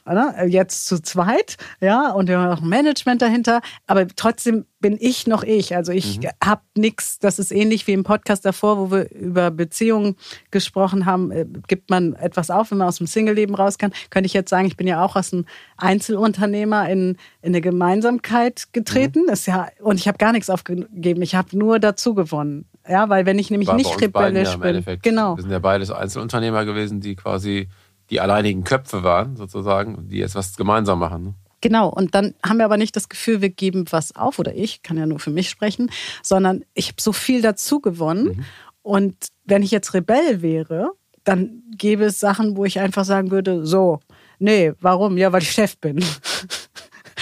Ne? 0.06 0.34
jetzt 0.46 0.86
zu 0.86 1.00
zweit, 1.00 1.56
ja, 1.80 2.10
und 2.10 2.28
wir 2.28 2.38
haben 2.38 2.50
noch 2.50 2.62
ein 2.62 2.68
Management 2.68 3.22
dahinter, 3.22 3.60
aber 3.86 4.06
trotzdem 4.08 4.66
bin 4.82 4.98
ich 5.00 5.26
noch 5.26 5.44
ich. 5.44 5.74
Also 5.74 5.92
ich 5.92 6.18
mhm. 6.18 6.28
habe 6.44 6.60
nichts, 6.76 7.18
das 7.18 7.38
ist 7.38 7.52
ähnlich 7.52 7.86
wie 7.86 7.92
im 7.92 8.02
Podcast 8.02 8.44
davor, 8.44 8.78
wo 8.78 8.90
wir 8.90 9.10
über 9.12 9.50
Beziehungen 9.50 10.16
gesprochen 10.50 11.06
haben, 11.06 11.30
äh, 11.30 11.46
gibt 11.68 11.88
man 11.88 12.14
etwas 12.14 12.50
auf, 12.50 12.70
wenn 12.70 12.78
man 12.78 12.88
aus 12.88 12.98
dem 12.98 13.06
Single-Leben 13.06 13.54
raus 13.54 13.78
kann, 13.78 13.92
könnte 14.10 14.26
ich 14.26 14.34
jetzt 14.34 14.50
sagen, 14.50 14.66
ich 14.66 14.76
bin 14.76 14.86
ja 14.86 15.02
auch 15.02 15.16
aus 15.16 15.32
einem 15.32 15.46
Einzelunternehmer 15.78 16.88
in, 16.90 17.16
in 17.40 17.52
eine 17.52 17.60
Gemeinsamkeit 17.60 18.72
getreten. 18.72 19.22
Mhm. 19.26 19.32
Ist 19.32 19.46
ja, 19.46 19.68
und 19.80 19.98
ich 19.98 20.08
habe 20.08 20.18
gar 20.18 20.32
nichts 20.32 20.50
aufgegeben, 20.50 21.22
ich 21.22 21.34
habe 21.34 21.56
nur 21.56 21.78
dazu 21.78 22.14
gewonnen. 22.14 22.66
Ja, 22.88 23.08
weil 23.08 23.26
wenn 23.26 23.38
ich 23.38 23.50
nämlich 23.50 23.68
War 23.68 23.76
nicht 23.76 24.00
rebellisch 24.00 24.56
beiden, 24.56 24.82
ja, 24.82 24.92
bin, 24.92 24.98
genau. 25.02 25.36
Wir 25.36 25.42
sind 25.42 25.52
ja 25.52 25.60
beides 25.60 25.92
Einzelunternehmer 25.92 26.64
gewesen, 26.64 27.00
die 27.00 27.14
quasi 27.14 27.68
die 28.10 28.20
alleinigen 28.20 28.64
Köpfe 28.64 29.02
waren, 29.02 29.36
sozusagen, 29.36 30.08
die 30.08 30.18
jetzt 30.18 30.34
was 30.34 30.56
gemeinsam 30.56 30.98
machen. 30.98 31.24
Ne? 31.24 31.34
Genau, 31.62 31.88
und 31.88 32.14
dann 32.14 32.34
haben 32.44 32.58
wir 32.58 32.64
aber 32.64 32.76
nicht 32.76 32.96
das 32.96 33.08
Gefühl, 33.08 33.40
wir 33.40 33.50
geben 33.50 33.84
was 33.90 34.16
auf, 34.16 34.38
oder 34.38 34.54
ich 34.54 34.82
kann 34.82 34.98
ja 34.98 35.06
nur 35.06 35.20
für 35.20 35.30
mich 35.30 35.48
sprechen, 35.48 35.90
sondern 36.22 36.64
ich 36.74 36.88
habe 36.88 37.00
so 37.00 37.12
viel 37.12 37.40
dazu 37.40 37.80
gewonnen. 37.80 38.24
Mhm. 38.24 38.44
Und 38.82 39.16
wenn 39.44 39.62
ich 39.62 39.70
jetzt 39.70 39.94
Rebell 39.94 40.42
wäre, 40.42 40.90
dann 41.22 41.62
gäbe 41.76 42.04
es 42.04 42.18
Sachen, 42.18 42.56
wo 42.56 42.64
ich 42.64 42.80
einfach 42.80 43.04
sagen 43.04 43.30
würde, 43.30 43.64
so, 43.64 44.00
nee, 44.40 44.72
warum? 44.80 45.16
Ja, 45.16 45.32
weil 45.32 45.42
ich 45.42 45.52
Chef 45.52 45.78
bin. 45.78 46.04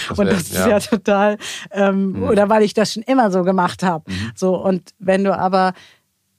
Das 0.09 0.19
und 0.19 0.27
das 0.27 0.43
ist 0.43 0.55
ja, 0.55 0.69
ja 0.69 0.81
total, 0.81 1.37
ähm, 1.73 2.13
mhm. 2.13 2.23
oder 2.23 2.49
weil 2.49 2.63
ich 2.63 2.73
das 2.75 2.95
schon 2.95 3.03
immer 3.03 3.31
so 3.31 3.43
gemacht 3.43 3.83
habe. 3.83 4.11
Mhm. 4.11 4.33
So, 4.35 4.57
und 4.57 4.91
wenn 4.99 5.25
du 5.25 5.37
aber 5.37 5.75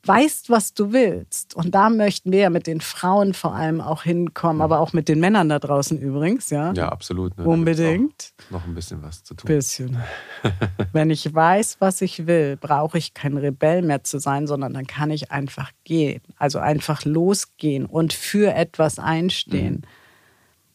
weißt, 0.06 0.50
was 0.50 0.74
du 0.74 0.94
willst. 0.94 1.56
Und 1.56 1.76
da 1.76 1.90
möchten 1.90 2.32
wir 2.32 2.40
ja 2.40 2.50
mit 2.50 2.68
den 2.68 2.82
Frauen 2.82 3.34
vor 3.34 3.54
allem 3.54 3.82
auch 3.82 4.04
hinkommen, 4.04 4.62
aber 4.62 4.80
auch 4.80 4.94
mit 4.94 5.08
den 5.08 5.20
Männern 5.20 5.50
da 5.50 5.60
draußen 5.60 6.00
übrigens, 6.00 6.50
ja. 6.50 6.74
Ja, 6.74 6.90
absolut. 6.90 7.38
Ne? 7.38 7.46
Unbedingt. 7.46 8.34
Noch 8.50 8.66
ein 8.66 8.74
bisschen 8.74 9.04
was 9.04 9.24
zu 9.24 9.36
tun. 9.36 9.48
Bisschen. 9.48 9.98
Wenn 10.94 11.12
ich 11.12 11.34
weiß, 11.34 11.78
was 11.80 12.02
ich 12.02 12.26
will, 12.26 12.58
brauche 12.58 12.98
ich 12.98 13.14
kein 13.14 13.38
Rebell 13.38 13.84
mehr 13.84 14.04
zu 14.04 14.20
sein, 14.20 14.48
sondern 14.48 14.74
dann 14.74 14.88
kann 14.88 15.12
ich 15.12 15.32
einfach 15.32 15.72
gehen. 15.84 16.22
Also 16.38 16.60
einfach 16.60 17.06
losgehen 17.06 17.86
und 17.86 18.14
für 18.14 18.54
etwas 18.54 18.98
einstehen. 18.98 19.74
Mhm. 19.76 19.88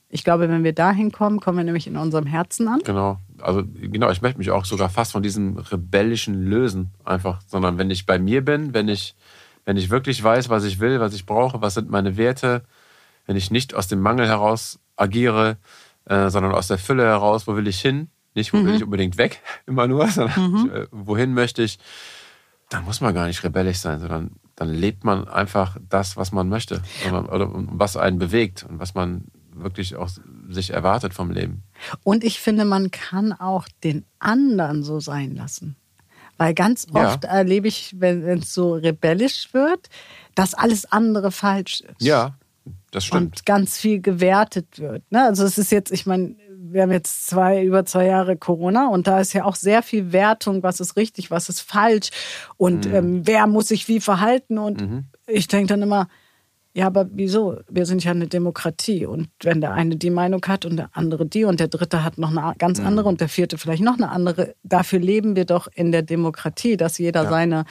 Ich 0.08 0.22
glaube, 0.22 0.48
wenn 0.48 0.62
wir 0.62 0.72
dahin 0.72 1.10
kommen, 1.10 1.40
kommen 1.40 1.58
wir 1.58 1.64
nämlich 1.64 1.88
in 1.88 1.96
unserem 1.96 2.26
Herzen 2.26 2.68
an. 2.68 2.80
Genau. 2.84 3.18
Also 3.40 3.64
genau, 3.64 4.10
ich 4.10 4.22
möchte 4.22 4.38
mich 4.38 4.50
auch 4.50 4.64
sogar 4.64 4.88
fast 4.88 5.12
von 5.12 5.22
diesem 5.22 5.58
rebellischen 5.58 6.44
lösen, 6.44 6.90
einfach, 7.04 7.40
sondern 7.46 7.78
wenn 7.78 7.90
ich 7.90 8.06
bei 8.06 8.18
mir 8.18 8.44
bin, 8.44 8.74
wenn 8.74 8.88
ich, 8.88 9.14
wenn 9.64 9.76
ich 9.76 9.90
wirklich 9.90 10.22
weiß, 10.22 10.48
was 10.48 10.64
ich 10.64 10.80
will, 10.80 11.00
was 11.00 11.14
ich 11.14 11.26
brauche, 11.26 11.60
was 11.60 11.74
sind 11.74 11.90
meine 11.90 12.16
Werte, 12.16 12.64
wenn 13.26 13.36
ich 13.36 13.50
nicht 13.50 13.74
aus 13.74 13.88
dem 13.88 14.00
Mangel 14.00 14.26
heraus 14.26 14.78
agiere, 14.96 15.58
äh, 16.06 16.30
sondern 16.30 16.52
aus 16.52 16.68
der 16.68 16.78
Fülle 16.78 17.04
heraus, 17.04 17.46
wo 17.46 17.56
will 17.56 17.66
ich 17.66 17.80
hin? 17.80 18.08
Nicht, 18.34 18.52
wo 18.52 18.58
mhm. 18.58 18.66
will 18.66 18.74
ich 18.76 18.84
unbedingt 18.84 19.18
weg, 19.18 19.40
immer 19.66 19.86
nur, 19.86 20.06
sondern 20.08 20.50
mhm. 20.50 20.70
äh, 20.70 20.86
wohin 20.90 21.34
möchte 21.34 21.62
ich, 21.62 21.78
dann 22.68 22.84
muss 22.84 23.00
man 23.00 23.14
gar 23.14 23.26
nicht 23.26 23.42
rebellisch 23.44 23.78
sein, 23.78 24.00
sondern 24.00 24.32
dann 24.56 24.70
lebt 24.70 25.04
man 25.04 25.28
einfach 25.28 25.76
das, 25.88 26.16
was 26.16 26.32
man 26.32 26.48
möchte, 26.48 26.82
oder, 27.08 27.32
oder 27.32 27.50
was 27.52 27.96
einen 27.96 28.18
bewegt 28.18 28.64
und 28.68 28.78
was 28.80 28.94
man 28.94 29.26
wirklich 29.52 29.96
auch 29.96 30.10
sich 30.48 30.70
erwartet 30.70 31.14
vom 31.14 31.30
Leben. 31.30 31.62
Und 32.02 32.24
ich 32.24 32.40
finde, 32.40 32.64
man 32.64 32.90
kann 32.90 33.32
auch 33.32 33.66
den 33.84 34.04
anderen 34.18 34.82
so 34.82 35.00
sein 35.00 35.34
lassen. 35.34 35.76
Weil 36.38 36.54
ganz 36.54 36.86
oft 36.92 37.24
ja. 37.24 37.30
erlebe 37.30 37.68
ich, 37.68 37.94
wenn 37.98 38.22
es 38.38 38.52
so 38.52 38.74
rebellisch 38.74 39.52
wird, 39.52 39.88
dass 40.34 40.54
alles 40.54 40.90
andere 40.92 41.32
falsch 41.32 41.80
ist. 41.80 42.02
Ja, 42.02 42.36
das 42.90 43.06
stimmt. 43.06 43.22
Und 43.22 43.46
ganz 43.46 43.78
viel 43.78 44.00
gewertet 44.00 44.78
wird. 44.78 45.10
Ne? 45.10 45.24
Also 45.24 45.44
es 45.44 45.56
ist 45.56 45.72
jetzt, 45.72 45.92
ich 45.92 46.04
meine, 46.04 46.36
wir 46.58 46.82
haben 46.82 46.92
jetzt 46.92 47.26
zwei, 47.26 47.64
über 47.64 47.84
zwei 47.84 48.06
Jahre 48.06 48.36
Corona 48.36 48.88
und 48.88 49.06
da 49.06 49.20
ist 49.20 49.32
ja 49.32 49.44
auch 49.44 49.54
sehr 49.54 49.82
viel 49.82 50.12
Wertung, 50.12 50.62
was 50.62 50.80
ist 50.80 50.96
richtig, 50.96 51.30
was 51.30 51.48
ist 51.48 51.60
falsch 51.60 52.10
und 52.56 52.86
mhm. 52.86 52.94
ähm, 52.94 53.26
wer 53.26 53.46
muss 53.46 53.68
sich 53.68 53.88
wie 53.88 54.00
verhalten. 54.00 54.58
Und 54.58 54.80
mhm. 54.80 55.04
ich 55.26 55.48
denke 55.48 55.68
dann 55.68 55.82
immer, 55.82 56.08
ja, 56.76 56.88
aber 56.88 57.06
wieso? 57.10 57.56
Wir 57.70 57.86
sind 57.86 58.04
ja 58.04 58.10
eine 58.10 58.26
Demokratie. 58.26 59.06
Und 59.06 59.30
wenn 59.42 59.62
der 59.62 59.72
eine 59.72 59.96
die 59.96 60.10
Meinung 60.10 60.44
hat 60.46 60.66
und 60.66 60.76
der 60.76 60.90
andere 60.92 61.24
die 61.24 61.44
und 61.44 61.58
der 61.58 61.68
dritte 61.68 62.04
hat 62.04 62.18
noch 62.18 62.30
eine 62.30 62.52
ganz 62.58 62.80
mhm. 62.80 62.86
andere 62.86 63.08
und 63.08 63.22
der 63.22 63.30
vierte 63.30 63.56
vielleicht 63.56 63.82
noch 63.82 63.94
eine 63.94 64.10
andere, 64.10 64.54
dafür 64.62 64.98
leben 64.98 65.36
wir 65.36 65.46
doch 65.46 65.68
in 65.74 65.90
der 65.90 66.02
Demokratie, 66.02 66.76
dass 66.76 66.98
jeder 66.98 67.22
ja. 67.22 67.30
seine, 67.30 67.64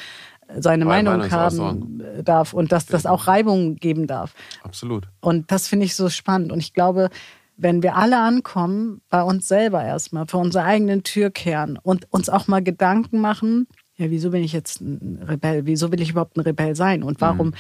seine 0.58 0.86
Meinung 0.86 1.30
haben 1.30 2.02
darf 2.24 2.54
und 2.54 2.72
dass 2.72 2.88
das 2.88 3.06
auch 3.06 3.28
Reibung 3.28 3.76
geben 3.76 4.08
darf. 4.08 4.34
Absolut. 4.64 5.08
Und 5.22 5.52
das 5.52 5.68
finde 5.68 5.86
ich 5.86 5.96
so 5.96 6.10
spannend. 6.10 6.52
Und 6.52 6.58
ich 6.58 6.74
glaube, 6.74 7.10
wenn 7.58 7.84
wir 7.84 7.98
alle 7.98 8.18
ankommen, 8.18 9.02
bei 9.12 9.22
uns 9.22 9.48
selber 9.48 9.84
erstmal, 9.84 10.26
vor 10.26 10.42
unserer 10.42 10.64
eigenen 10.64 11.04
Tür 11.04 11.30
kehren 11.30 11.78
und 11.80 12.12
uns 12.12 12.28
auch 12.28 12.48
mal 12.48 12.64
Gedanken 12.64 13.20
machen, 13.20 13.68
ja, 13.98 14.10
wieso 14.10 14.32
bin 14.32 14.44
ich 14.44 14.52
jetzt 14.52 14.82
ein 14.82 15.24
Rebell? 15.26 15.66
Wieso 15.66 15.90
will 15.92 16.02
ich 16.02 16.10
überhaupt 16.10 16.36
ein 16.36 16.42
Rebell 16.42 16.76
sein? 16.76 17.02
Und 17.02 17.22
warum 17.22 17.48
mhm 17.48 17.56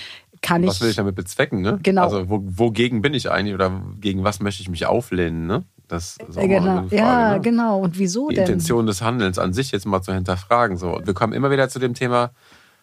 kann 0.45 0.63
ich. 0.63 0.69
Was 0.69 0.81
will 0.81 0.89
ich 0.89 0.95
damit 0.95 1.15
bezwecken, 1.15 1.61
ne? 1.61 1.79
Genau. 1.81 2.03
Also 2.03 2.29
wo, 2.29 2.41
wogegen 2.45 3.01
bin 3.01 3.15
ich 3.15 3.31
eigentlich 3.31 3.55
oder 3.55 3.81
gegen 3.99 4.23
was 4.23 4.39
möchte 4.39 4.61
ich 4.61 4.69
mich 4.69 4.85
auflehnen, 4.85 5.47
ne? 5.47 5.63
Das 5.87 6.17
ist 6.27 6.37
auch 6.37 6.41
genau. 6.41 6.83
Frage, 6.83 6.95
ja, 6.95 7.33
ne? 7.33 7.41
genau. 7.41 7.79
Und 7.79 7.97
wieso 7.97 8.29
Die 8.29 8.35
denn? 8.35 8.45
Intention 8.45 8.85
des 8.85 9.01
Handelns 9.01 9.39
an 9.39 9.53
sich 9.53 9.71
jetzt 9.71 9.85
mal 9.85 10.01
zu 10.01 10.13
hinterfragen. 10.13 10.77
So. 10.77 11.01
wir 11.03 11.13
kommen 11.13 11.33
immer 11.33 11.49
wieder 11.49 11.67
zu 11.69 11.79
dem 11.79 11.95
Thema, 11.95 12.31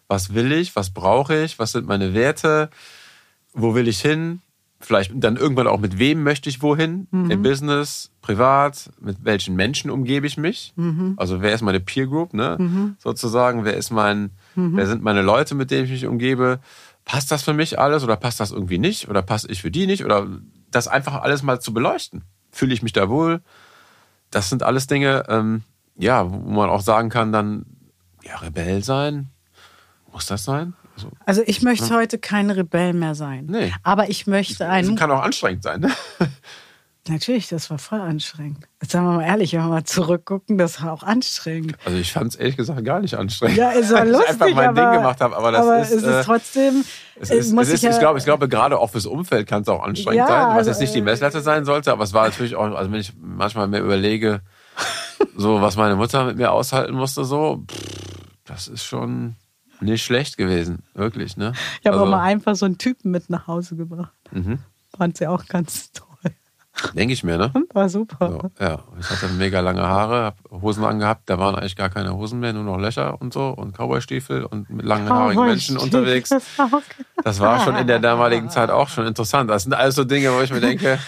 was 0.09 0.35
will 0.35 0.53
ich, 0.53 0.75
was 0.75 0.91
brauche 0.91 1.41
ich, 1.43 1.59
was 1.59 1.73
sind 1.73 1.87
meine 1.87 2.15
Werte, 2.15 2.69
wo 3.55 3.75
will 3.75 3.87
ich 3.87 4.01
hin? 4.01 4.41
Vielleicht 4.81 5.13
dann 5.15 5.37
irgendwann 5.37 5.69
auch 5.69 5.79
mit 5.79 6.01
wem 6.01 6.25
möchte 6.25 6.49
ich 6.49 6.63
wohin? 6.63 7.07
Mhm. 7.13 7.31
Im 7.31 7.43
Business, 7.43 8.11
privat, 8.23 8.91
mit 9.01 9.19
welchen 9.25 9.55
Menschen 9.55 9.91
umgebe 9.91 10.27
ich 10.27 10.37
mich? 10.37 10.73
Mhm. 10.75 11.15
Also 11.17 11.41
wer 11.41 11.55
ist 11.55 11.63
meine 11.63 11.79
Peer 11.79 12.09
Group, 12.09 12.35
ne? 12.35 12.57
Mhm. 12.59 12.97
Sozusagen, 12.99 13.65
wer 13.65 13.77
ist 13.77 13.93
mein, 13.93 14.31
mhm. 14.57 14.77
wer 14.77 14.87
sind 14.89 15.03
meine 15.05 15.23
Leute, 15.23 15.55
mit 15.55 15.71
denen 15.71 15.85
ich 15.85 15.93
mich 15.93 16.07
umgebe? 16.07 16.59
Passt 17.05 17.31
das 17.31 17.43
für 17.43 17.53
mich 17.53 17.79
alles 17.79 18.05
oder 18.05 18.17
passt 18.17 18.41
das 18.41 18.51
irgendwie 18.51 18.79
nicht 18.79 19.09
oder 19.09 19.23
passe 19.23 19.49
ich 19.51 19.63
für 19.63 19.71
die 19.71 19.87
nicht 19.87 20.05
oder 20.05 20.27
das 20.71 20.89
einfach 20.89 21.23
alles 21.23 21.43
mal 21.43 21.61
zu 21.61 21.73
beleuchten. 21.75 22.25
Fühle 22.51 22.75
ich 22.75 22.83
mich 22.83 22.93
da 22.93 23.09
wohl? 23.09 23.43
Das 24.31 24.49
sind 24.49 24.63
alles 24.63 24.87
Dinge, 24.87 25.25
ähm, 25.29 25.63
ja, 25.97 26.31
wo 26.31 26.37
man 26.37 26.71
auch 26.71 26.81
sagen 26.81 27.11
kann, 27.11 27.33
dann, 27.33 27.67
ja, 28.23 28.37
Rebell 28.37 28.83
sein, 28.83 29.29
muss 30.13 30.27
das 30.27 30.45
sein? 30.45 30.75
Also, 30.97 31.11
also 31.25 31.43
ich 31.47 31.63
möchte 31.63 31.89
ja. 31.89 31.97
heute 31.97 32.19
kein 32.19 32.51
Rebell 32.51 32.93
mehr 32.93 33.15
sein. 33.15 33.47
Nee. 33.47 33.73
Aber 33.83 34.11
ich 34.11 34.27
möchte 34.27 34.69
ein. 34.69 34.87
Das 34.87 34.97
kann 34.97 35.11
auch 35.11 35.23
anstrengend 35.23 35.63
sein, 35.63 35.81
ne? 35.81 35.91
Natürlich, 37.09 37.49
das 37.49 37.69
war 37.69 37.79
voll 37.79 38.01
anstrengend. 38.01 38.69
Jetzt 38.81 38.93
sagen 38.93 39.07
wir 39.07 39.17
mal 39.17 39.25
ehrlich, 39.25 39.53
wenn 39.55 39.63
wir 39.63 39.69
mal 39.69 39.83
zurückgucken, 39.83 40.57
das 40.57 40.81
war 40.83 40.93
auch 40.93 41.03
anstrengend. 41.03 41.77
Also 41.85 41.99
ich 41.99 42.13
fand 42.13 42.29
es 42.29 42.37
ehrlich 42.37 42.57
gesagt 42.57 42.85
gar 42.85 43.01
nicht 43.01 43.15
anstrengend. 43.15 43.59
Ja, 43.59 43.73
es 43.73 43.93
war 43.93 44.05
lustig, 44.05 44.29
weil 44.39 44.51
ich 44.51 44.57
einfach 44.57 44.57
mein 44.57 44.69
aber, 44.69 44.81
Ding 44.83 45.01
gemacht 45.01 45.21
habe. 45.21 45.37
Aber, 45.37 45.51
das 45.51 45.63
aber 45.63 45.81
ist, 45.81 45.91
es 45.91 46.03
ist 46.03 46.05
äh, 46.05 46.23
trotzdem. 46.23 46.85
Es 47.19 47.31
ist, 47.31 47.53
muss 47.53 47.67
es 47.67 47.75
ist, 47.75 47.83
ich, 47.83 47.91
ich, 47.91 47.99
glaube, 47.99 48.21
ich 48.21 48.25
glaube, 48.25 48.49
gerade 48.49 48.79
auch 48.79 48.91
fürs 48.91 49.07
Umfeld 49.07 49.49
kann 49.49 49.63
es 49.63 49.69
auch 49.69 49.83
anstrengend 49.83 50.19
ja, 50.19 50.29
sein, 50.29 50.47
was 50.51 50.59
also, 50.59 50.71
jetzt 50.71 50.81
nicht 50.81 50.95
die 50.95 51.01
äh, 51.01 51.03
Messlatte 51.03 51.41
sein 51.41 51.65
sollte. 51.65 51.91
Aber 51.91 52.05
es 52.05 52.13
war 52.13 52.25
natürlich 52.25 52.55
auch, 52.55 52.73
also 52.73 52.93
wenn 52.93 53.01
ich 53.01 53.13
manchmal 53.21 53.67
mir 53.67 53.81
überlege, 53.81 54.43
so 55.37 55.61
was 55.61 55.77
meine 55.77 55.97
Mutter 55.97 56.25
mit 56.25 56.37
mir 56.37 56.53
aushalten 56.53 56.95
musste, 56.95 57.25
so, 57.25 57.65
pff, 57.69 57.79
das 58.45 58.69
ist 58.69 58.85
schon 58.85 59.35
nicht 59.81 60.05
schlecht 60.05 60.37
gewesen, 60.37 60.85
wirklich. 60.95 61.37
Ne? 61.37 61.53
Ich 61.81 61.87
habe 61.89 61.97
also, 61.97 62.07
auch 62.07 62.11
mal 62.11 62.23
einfach 62.23 62.55
so 62.55 62.65
einen 62.65 62.79
Typen 62.79 63.11
mit 63.11 63.29
nach 63.29 63.49
Hause 63.49 63.75
gebracht. 63.75 64.13
Mhm. 64.31 64.61
Fand 64.97 65.17
sie 65.17 65.27
auch 65.27 65.47
ganz 65.47 65.91
toll. 65.91 66.12
Denke 66.95 67.13
ich 67.13 67.23
mir, 67.23 67.37
ne? 67.37 67.53
War 67.73 67.89
super. 67.89 68.31
So, 68.31 68.65
ja, 68.65 68.79
ich 68.99 69.11
hatte 69.11 69.29
mega 69.29 69.61
lange 69.61 69.83
Haare, 69.83 70.23
habe 70.25 70.37
Hosen 70.63 70.85
angehabt, 70.85 71.29
da 71.29 71.39
waren 71.39 71.55
eigentlich 71.55 71.77
gar 71.77 71.91
keine 71.91 72.15
Hosen 72.17 72.41
mehr, 72.41 72.53
nur 72.53 72.65
noch 72.65 72.79
Löcher 72.79 73.21
und 73.21 73.33
so 73.33 73.49
und 73.49 73.77
Cowboystiefel 73.77 74.45
und 74.45 74.71
mit 74.71 74.87
langen 74.87 75.09
haarigen 75.09 75.45
Menschen 75.45 75.77
unterwegs. 75.77 76.31
Das 77.25 77.41
war 77.41 77.61
schon 77.61 77.77
in 77.77 77.87
der 77.87 77.99
damaligen 77.99 78.51
Zeit 78.51 78.71
auch 78.71 78.89
schon 78.89 79.07
interessant. 79.07 79.51
Das 79.51 79.65
sind 79.65 79.75
alles 79.75 79.95
so 79.95 80.05
Dinge, 80.05 80.33
wo 80.33 80.41
ich 80.41 80.51
mir 80.51 80.61
denke. 80.61 80.99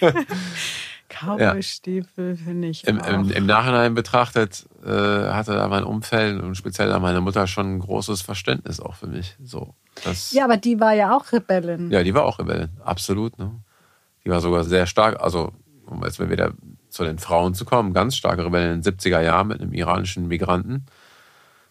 Cowboystiefel 1.08 2.36
ja. 2.36 2.44
finde 2.44 2.68
ich. 2.68 2.86
Im, 2.86 2.98
im, 2.98 3.30
Im, 3.30 3.46
Nachhinein 3.46 3.94
betrachtet 3.94 4.66
äh, 4.84 4.90
hatte 4.90 5.54
da 5.54 5.66
mein 5.68 5.84
Umfeld 5.84 6.42
und 6.42 6.54
speziell 6.56 6.88
da 6.88 6.98
meine 6.98 7.20
Mutter 7.20 7.46
schon 7.46 7.76
ein 7.76 7.78
großes 7.80 8.20
Verständnis 8.22 8.80
auch 8.80 8.94
für 8.94 9.06
mich. 9.06 9.36
So, 9.42 9.74
ja, 10.30 10.44
aber 10.44 10.58
die 10.58 10.78
war 10.78 10.92
ja 10.92 11.16
auch 11.16 11.32
Rebellin. 11.32 11.90
Ja, 11.90 12.02
die 12.02 12.14
war 12.14 12.24
auch 12.24 12.38
Rebellin, 12.38 12.68
absolut. 12.84 13.38
Ne? 13.38 13.52
Die 14.26 14.30
war 14.30 14.40
sogar 14.40 14.64
sehr 14.64 14.86
stark, 14.86 15.22
also 15.22 15.52
um 15.86 16.02
jetzt 16.02 16.18
mal 16.18 16.28
wieder 16.28 16.52
zu 16.90 17.04
den 17.04 17.20
Frauen 17.20 17.54
zu 17.54 17.64
kommen, 17.64 17.94
ganz 17.94 18.16
starke 18.16 18.44
Rebellen 18.44 18.74
in 18.74 18.82
den 18.82 18.92
70er 18.92 19.20
Jahren 19.20 19.46
mit 19.46 19.60
einem 19.60 19.72
iranischen 19.72 20.26
Migranten 20.26 20.86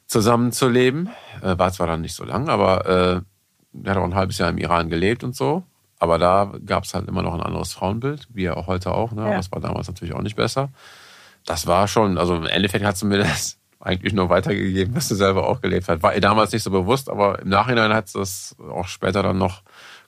zusammenzuleben. 0.07 1.09
Äh, 1.41 1.57
war 1.57 1.73
zwar 1.73 1.87
dann 1.87 1.99
nicht 1.99 2.15
so 2.15 2.23
lang, 2.23 2.47
aber 2.47 2.85
äh, 2.85 3.21
er 3.83 3.91
hat 3.91 3.97
auch 3.97 4.05
ein 4.05 4.15
halbes 4.15 4.37
Jahr 4.37 4.49
im 4.49 4.57
Iran 4.57 4.89
gelebt 4.89 5.25
und 5.25 5.35
so. 5.35 5.63
Aber 5.99 6.17
da 6.17 6.53
gab 6.65 6.85
es 6.85 6.93
halt 6.93 7.09
immer 7.09 7.23
noch 7.23 7.33
ein 7.33 7.41
anderes 7.41 7.73
Frauenbild, 7.73 8.29
wie 8.33 8.43
ja 8.43 8.55
auch 8.55 8.67
heute 8.67 8.93
auch. 8.93 9.11
Ne? 9.11 9.23
Ja. 9.23 9.35
Das 9.35 9.51
war 9.51 9.59
damals 9.59 9.87
natürlich 9.87 10.13
auch 10.13 10.21
nicht 10.21 10.37
besser. 10.37 10.69
Das 11.45 11.67
war 11.67 11.89
schon, 11.89 12.17
also 12.17 12.35
im 12.35 12.45
Endeffekt 12.45 12.85
hat 12.85 12.95
sie 12.95 13.05
mir 13.05 13.17
das 13.17 13.57
eigentlich 13.81 14.13
nur 14.13 14.29
weitergegeben, 14.29 14.95
was 14.95 15.09
sie 15.09 15.15
selber 15.15 15.49
auch 15.49 15.59
gelebt 15.59 15.89
hat. 15.89 16.03
War 16.03 16.15
ihr 16.15 16.21
damals 16.21 16.53
nicht 16.53 16.63
so 16.63 16.71
bewusst, 16.71 17.09
aber 17.09 17.39
im 17.39 17.49
Nachhinein 17.49 17.93
hat 17.93 18.07
sie 18.07 18.17
das 18.17 18.55
auch 18.59 18.87
später 18.87 19.23
dann 19.23 19.37
noch 19.37 19.61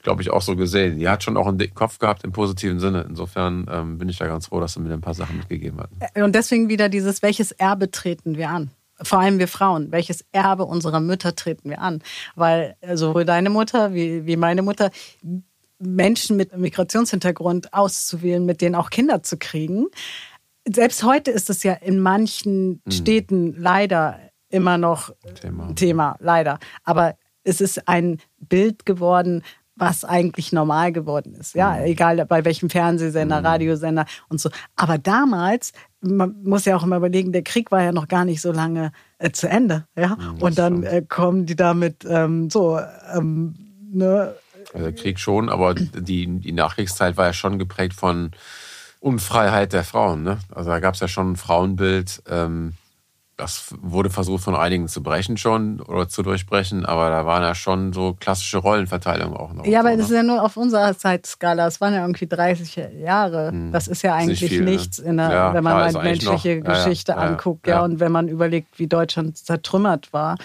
glaube 0.07 0.21
ich, 0.21 0.29
auch 0.29 0.41
so 0.41 0.55
gesehen. 0.55 0.97
Die 0.99 1.09
hat 1.09 1.21
schon 1.21 1.35
auch 1.35 1.47
einen 1.47 1.57
dicken 1.57 1.75
Kopf 1.75 1.99
gehabt 1.99 2.23
im 2.23 2.31
positiven 2.31 2.79
Sinne. 2.79 3.05
Insofern 3.09 3.67
ähm, 3.69 3.97
bin 3.97 4.07
ich 4.07 4.17
da 4.17 4.25
ganz 4.25 4.47
froh, 4.47 4.61
dass 4.61 4.75
du 4.75 4.79
mir 4.79 4.93
ein 4.93 5.01
paar 5.01 5.13
Sachen 5.13 5.35
mitgegeben 5.35 5.81
hast. 5.81 6.23
Und 6.23 6.33
deswegen 6.33 6.69
wieder 6.69 6.87
dieses, 6.87 7.21
welches 7.21 7.51
Erbe 7.51 7.91
treten 7.91 8.37
wir 8.37 8.49
an? 8.49 8.71
Vor 9.01 9.19
allem 9.19 9.37
wir 9.37 9.49
Frauen. 9.49 9.91
Welches 9.91 10.23
Erbe 10.31 10.63
unserer 10.63 11.01
Mütter 11.01 11.35
treten 11.35 11.69
wir 11.69 11.81
an? 11.81 12.01
Weil 12.35 12.77
sowohl 12.93 13.25
deine 13.25 13.49
Mutter 13.49 13.93
wie, 13.93 14.25
wie 14.25 14.37
meine 14.37 14.61
Mutter 14.61 14.91
Menschen 15.77 16.37
mit 16.37 16.57
Migrationshintergrund 16.57 17.73
auszuwählen, 17.73 18.45
mit 18.45 18.61
denen 18.61 18.75
auch 18.75 18.89
Kinder 18.89 19.23
zu 19.23 19.35
kriegen. 19.37 19.87
Selbst 20.65 21.03
heute 21.03 21.31
ist 21.31 21.49
es 21.49 21.63
ja 21.63 21.73
in 21.73 21.99
manchen 21.99 22.81
mhm. 22.85 22.91
Städten 22.91 23.55
leider 23.57 24.21
immer 24.47 24.77
noch 24.77 25.11
Thema. 25.41 25.75
Thema, 25.75 26.15
leider. 26.21 26.59
Aber 26.85 27.17
es 27.43 27.59
ist 27.59 27.89
ein 27.89 28.19
Bild 28.39 28.85
geworden, 28.85 29.43
was 29.77 30.03
eigentlich 30.03 30.51
normal 30.51 30.91
geworden 30.91 31.35
ist. 31.35 31.55
Ja, 31.55 31.71
mhm. 31.71 31.85
egal 31.85 32.25
bei 32.25 32.43
welchem 32.45 32.69
Fernsehsender, 32.69 33.39
mhm. 33.39 33.45
Radiosender 33.45 34.05
und 34.29 34.41
so. 34.41 34.49
Aber 34.75 34.97
damals, 34.97 35.73
man 36.01 36.35
muss 36.43 36.65
ja 36.65 36.75
auch 36.75 36.83
immer 36.83 36.97
überlegen, 36.97 37.31
der 37.31 37.43
Krieg 37.43 37.71
war 37.71 37.81
ja 37.83 37.91
noch 37.91 38.07
gar 38.07 38.25
nicht 38.25 38.41
so 38.41 38.51
lange 38.51 38.91
äh, 39.19 39.31
zu 39.31 39.47
Ende. 39.47 39.85
Ja, 39.95 40.15
mhm, 40.15 40.41
und 40.41 40.57
dann 40.57 40.83
äh, 40.83 41.03
kommen 41.07 41.45
die 41.45 41.55
damit 41.55 42.05
ähm, 42.09 42.49
so, 42.49 42.79
ähm, 43.13 43.55
ne, 43.91 44.33
also 44.73 44.91
Krieg 44.91 45.19
schon, 45.19 45.49
aber 45.49 45.73
die, 45.73 46.27
die 46.27 46.51
Nachkriegszeit 46.51 47.17
war 47.17 47.27
ja 47.27 47.33
schon 47.33 47.57
geprägt 47.57 47.93
von 47.93 48.31
Unfreiheit 48.99 49.73
der 49.73 49.83
Frauen. 49.83 50.23
Ne? 50.23 50.39
Also 50.53 50.69
da 50.69 50.79
gab 50.79 50.95
es 50.95 50.99
ja 50.99 51.07
schon 51.07 51.31
ein 51.31 51.35
Frauenbild. 51.35 52.23
Ähm, 52.29 52.73
das 53.37 53.75
wurde 53.81 54.09
versucht 54.09 54.43
von 54.43 54.55
einigen 54.55 54.87
zu 54.87 55.03
brechen 55.03 55.37
schon 55.37 55.79
oder 55.79 56.09
zu 56.09 56.23
durchbrechen, 56.23 56.85
aber 56.85 57.09
da 57.11 57.25
waren 57.27 57.43
ja 57.43 57.53
schon 57.53 57.93
so 57.93 58.15
klassische 58.19 58.57
Rollenverteilungen 58.57 59.37
auch 59.37 59.53
noch. 59.53 59.65
Ja, 59.65 59.81
aber 59.81 59.91
so, 59.91 59.97
das 59.97 60.09
ne? 60.09 60.15
ist 60.15 60.21
ja 60.21 60.23
nur 60.23 60.43
auf 60.43 60.57
unserer 60.57 60.97
Zeitskala. 60.97 61.67
Es 61.67 61.79
waren 61.79 61.93
ja 61.93 62.01
irgendwie 62.01 62.25
30 62.25 62.89
Jahre. 62.99 63.51
Hm. 63.51 63.71
Das 63.71 63.87
ist 63.87 64.01
ja 64.01 64.15
eigentlich 64.15 64.41
nicht 64.41 64.49
viel, 64.49 64.63
ne? 64.63 64.71
nichts, 64.71 65.01
ne? 65.03 65.15
der, 65.15 65.31
ja, 65.31 65.53
wenn 65.53 65.63
man 65.63 65.73
klar, 65.73 65.93
halt 65.93 66.03
menschliche 66.03 66.57
noch, 66.57 66.73
Geschichte 66.73 67.11
ja, 67.11 67.17
ja, 67.19 67.27
anguckt. 67.27 67.67
Ja, 67.67 67.83
und 67.83 67.99
wenn 67.99 68.11
man 68.11 68.27
überlegt, 68.27 68.79
wie 68.79 68.87
Deutschland 68.87 69.37
zertrümmert 69.37 70.11
war. 70.11 70.35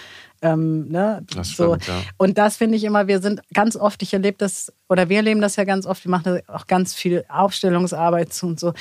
Ähm, 0.43 0.89
ne? 0.89 1.25
Das 1.33 1.51
stimmt, 1.51 1.83
so. 1.83 1.93
Und 2.17 2.37
das 2.37 2.57
finde 2.57 2.75
ich 2.75 2.83
immer, 2.83 3.07
wir 3.07 3.21
sind 3.21 3.41
ganz 3.53 3.75
oft, 3.75 4.03
ich 4.03 4.13
erlebe 4.13 4.37
das, 4.37 4.71
oder 4.89 5.09
wir 5.09 5.17
erleben 5.17 5.41
das 5.41 5.55
ja 5.55 5.63
ganz 5.63 5.85
oft, 5.85 6.03
wir 6.05 6.11
machen 6.11 6.41
auch 6.47 6.67
ganz 6.67 6.93
viel 6.93 7.23
Aufstellungsarbeit 7.29 8.33
zu 8.33 8.47
und 8.47 8.59
so. 8.59 8.73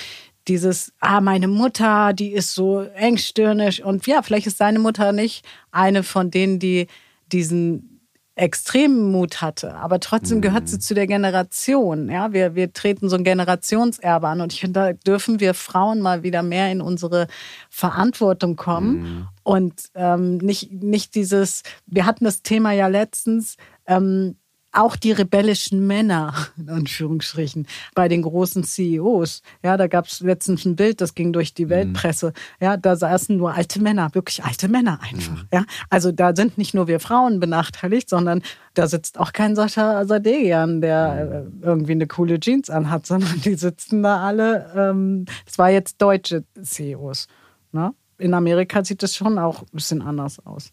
Dieses, 0.49 0.93
ah, 1.01 1.21
meine 1.21 1.49
Mutter, 1.49 2.13
die 2.13 2.33
ist 2.33 2.55
so 2.55 2.81
engstirnisch 2.81 3.81
und 3.81 4.07
ja, 4.07 4.23
vielleicht 4.23 4.47
ist 4.47 4.61
deine 4.61 4.79
Mutter 4.79 5.13
nicht 5.13 5.45
eine 5.71 6.03
von 6.03 6.31
denen, 6.31 6.59
die 6.59 6.89
diesen 7.33 7.93
extremen 8.35 9.13
Mut 9.13 9.43
hatte, 9.43 9.75
aber 9.75 10.01
trotzdem 10.01 10.41
gehört 10.41 10.67
sie 10.67 10.77
mhm. 10.77 10.81
zu 10.81 10.95
der 10.95 11.07
Generation. 11.07 12.09
Ja, 12.09 12.33
wir, 12.33 12.55
wir 12.55 12.73
treten 12.73 13.11
so 13.11 13.17
ein 13.17 13.25
Generationserbe 13.25 14.27
an 14.27 14.41
und 14.41 14.55
ich 14.55 14.61
finde, 14.61 14.81
da 14.81 14.93
dürfen 14.95 15.39
wir 15.39 15.53
Frauen 15.53 16.01
mal 16.01 16.23
wieder 16.23 16.43
mehr 16.43 16.73
in 16.73 16.81
unsere 16.81 17.27
Verantwortung 17.69 18.57
kommen 18.57 19.03
mhm. 19.03 19.29
und 19.43 19.75
ähm, 19.95 20.39
nicht, 20.39 20.73
nicht 20.73 21.15
dieses, 21.15 21.63
wir 21.87 22.07
hatten 22.07 22.25
das 22.25 22.43
Thema 22.43 22.73
ja 22.73 22.87
letztens, 22.87 23.57
ähm, 23.87 24.37
auch 24.73 24.97
die 24.97 25.13
rebellischen 25.13 25.87
Männer, 25.87 26.35
in 26.57 26.71
Anführungsstrichen, 26.71 27.67
bei 27.95 28.09
den 28.09 28.23
großen 28.23 28.65
CEOs. 28.65 29.43
Ja, 29.63 29.77
da 29.77 29.87
gab 29.87 30.07
es 30.07 30.21
letztens 30.21 30.65
ein 30.65 30.77
Bild, 30.77 31.01
das 31.01 31.15
ging 31.15 31.33
durch 31.33 31.55
die 31.55 31.67
mhm. 31.67 31.71
Weltpresse. 31.71 32.33
Ja, 32.61 32.77
da 32.77 32.97
saßen 32.97 33.37
nur 33.37 33.55
alte 33.55 33.81
Männer, 33.83 34.15
wirklich 34.15 34.43
alte 34.43 34.69
Männer 34.69 34.99
einfach. 35.03 35.43
Mhm. 35.43 35.49
Ja, 35.53 35.65
also 35.91 36.11
da 36.11 36.35
sind 36.35 36.57
nicht 36.59 36.75
nur 36.75 36.89
wir 36.89 37.01
Frauen 37.01 37.39
benachteiligt, 37.39 38.09
sondern 38.09 38.43
da 38.75 38.87
sitzt 38.87 39.21
auch 39.21 39.33
kein 39.33 39.55
Sascha 39.55 40.07
Sadegian, 40.07 40.81
der 40.81 41.45
mhm. 41.53 41.63
äh, 41.63 41.67
irgendwie 41.67 41.93
eine 41.93 42.07
coole 42.07 42.41
Jeans 42.41 42.71
anhat, 42.71 43.07
sondern 43.13 43.41
die 43.43 43.55
sitzen 43.55 44.03
da 44.03 44.27
alle. 44.27 44.73
Ähm, 44.75 45.27
das 45.45 45.59
war 45.59 45.71
jetzt 45.71 46.01
deutsche 46.01 46.45
CEOs. 46.61 47.27
Ne? 47.73 47.95
In 48.19 48.35
Amerika 48.35 48.85
sieht 48.85 49.03
das 49.03 49.15
schon 49.15 49.39
auch 49.39 49.63
ein 49.63 49.69
bisschen 49.73 50.01
anders 50.01 50.45
aus. 50.47 50.73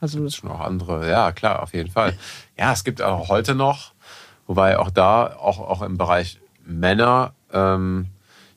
Also 0.00 0.24
es 0.24 0.36
schon 0.36 0.50
auch 0.50 0.60
andere, 0.60 1.08
ja 1.08 1.32
klar, 1.32 1.62
auf 1.62 1.74
jeden 1.74 1.90
Fall. 1.90 2.16
Ja, 2.58 2.72
es 2.72 2.84
gibt 2.84 3.02
auch 3.02 3.28
heute 3.28 3.54
noch, 3.54 3.92
wobei 4.46 4.78
auch 4.78 4.90
da, 4.90 5.36
auch, 5.36 5.58
auch 5.60 5.82
im 5.82 5.98
Bereich 5.98 6.40
Männer, 6.64 7.34
ähm, 7.52 8.06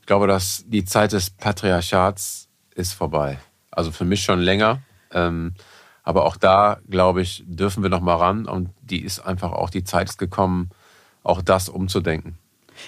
ich 0.04 0.08
glaube, 0.08 0.28
dass 0.28 0.66
die 0.68 0.84
Zeit 0.84 1.14
des 1.14 1.30
Patriarchats 1.30 2.50
ist 2.76 2.94
vorbei. 2.94 3.40
Also 3.72 3.92
für 3.92 4.04
mich 4.04 4.24
schon 4.24 4.40
länger. 4.40 4.82
Ähm, 5.12 5.54
aber 6.04 6.26
auch 6.26 6.36
da, 6.36 6.80
glaube 6.90 7.22
ich, 7.22 7.44
dürfen 7.48 7.84
wir 7.84 7.90
noch 7.90 8.02
mal 8.02 8.18
ran. 8.18 8.46
Und 8.46 8.70
die 8.82 9.02
ist 9.02 9.20
einfach 9.20 9.54
auch, 9.54 9.70
die 9.70 9.86
Zeit 9.86 10.10
ist 10.10 10.18
gekommen, 10.18 10.72
auch 11.24 11.42
das 11.42 11.70
umzudenken. 11.70 12.38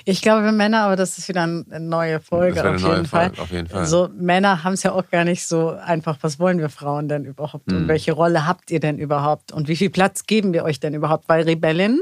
Ich 0.06 0.22
glaube, 0.22 0.44
wir 0.44 0.52
Männer, 0.52 0.82
aber 0.82 0.96
das 0.96 1.18
ist 1.18 1.28
wieder 1.28 1.44
eine 1.44 1.80
neue 1.80 2.20
Folge, 2.20 2.60
auf, 2.60 2.66
eine 2.66 2.78
jeden 2.78 2.90
neue 2.90 3.06
Fall. 3.06 3.32
auf 3.38 3.52
jeden 3.52 3.68
Fall. 3.68 3.86
So, 3.86 4.10
Männer 4.16 4.64
haben 4.64 4.74
es 4.74 4.84
ja 4.84 4.92
auch 4.92 5.10
gar 5.10 5.24
nicht 5.24 5.46
so 5.46 5.70
einfach. 5.70 6.18
Was 6.22 6.40
wollen 6.40 6.60
wir 6.60 6.70
Frauen 6.70 7.08
denn 7.08 7.26
überhaupt? 7.26 7.68
Mhm. 7.68 7.76
Und 7.76 7.82
hm. 7.84 7.88
welche 7.88 8.14
Rolle 8.14 8.46
habt 8.48 8.72
ihr 8.72 8.80
denn 8.80 8.98
überhaupt? 8.98 9.52
Und 9.52 9.68
wie 9.68 9.76
viel 9.76 9.90
Platz 9.90 10.26
geben 10.26 10.54
wir 10.54 10.64
euch 10.64 10.80
denn 10.80 10.94
überhaupt? 10.94 11.30
Weil 11.30 11.44
Rebellin, 11.44 12.02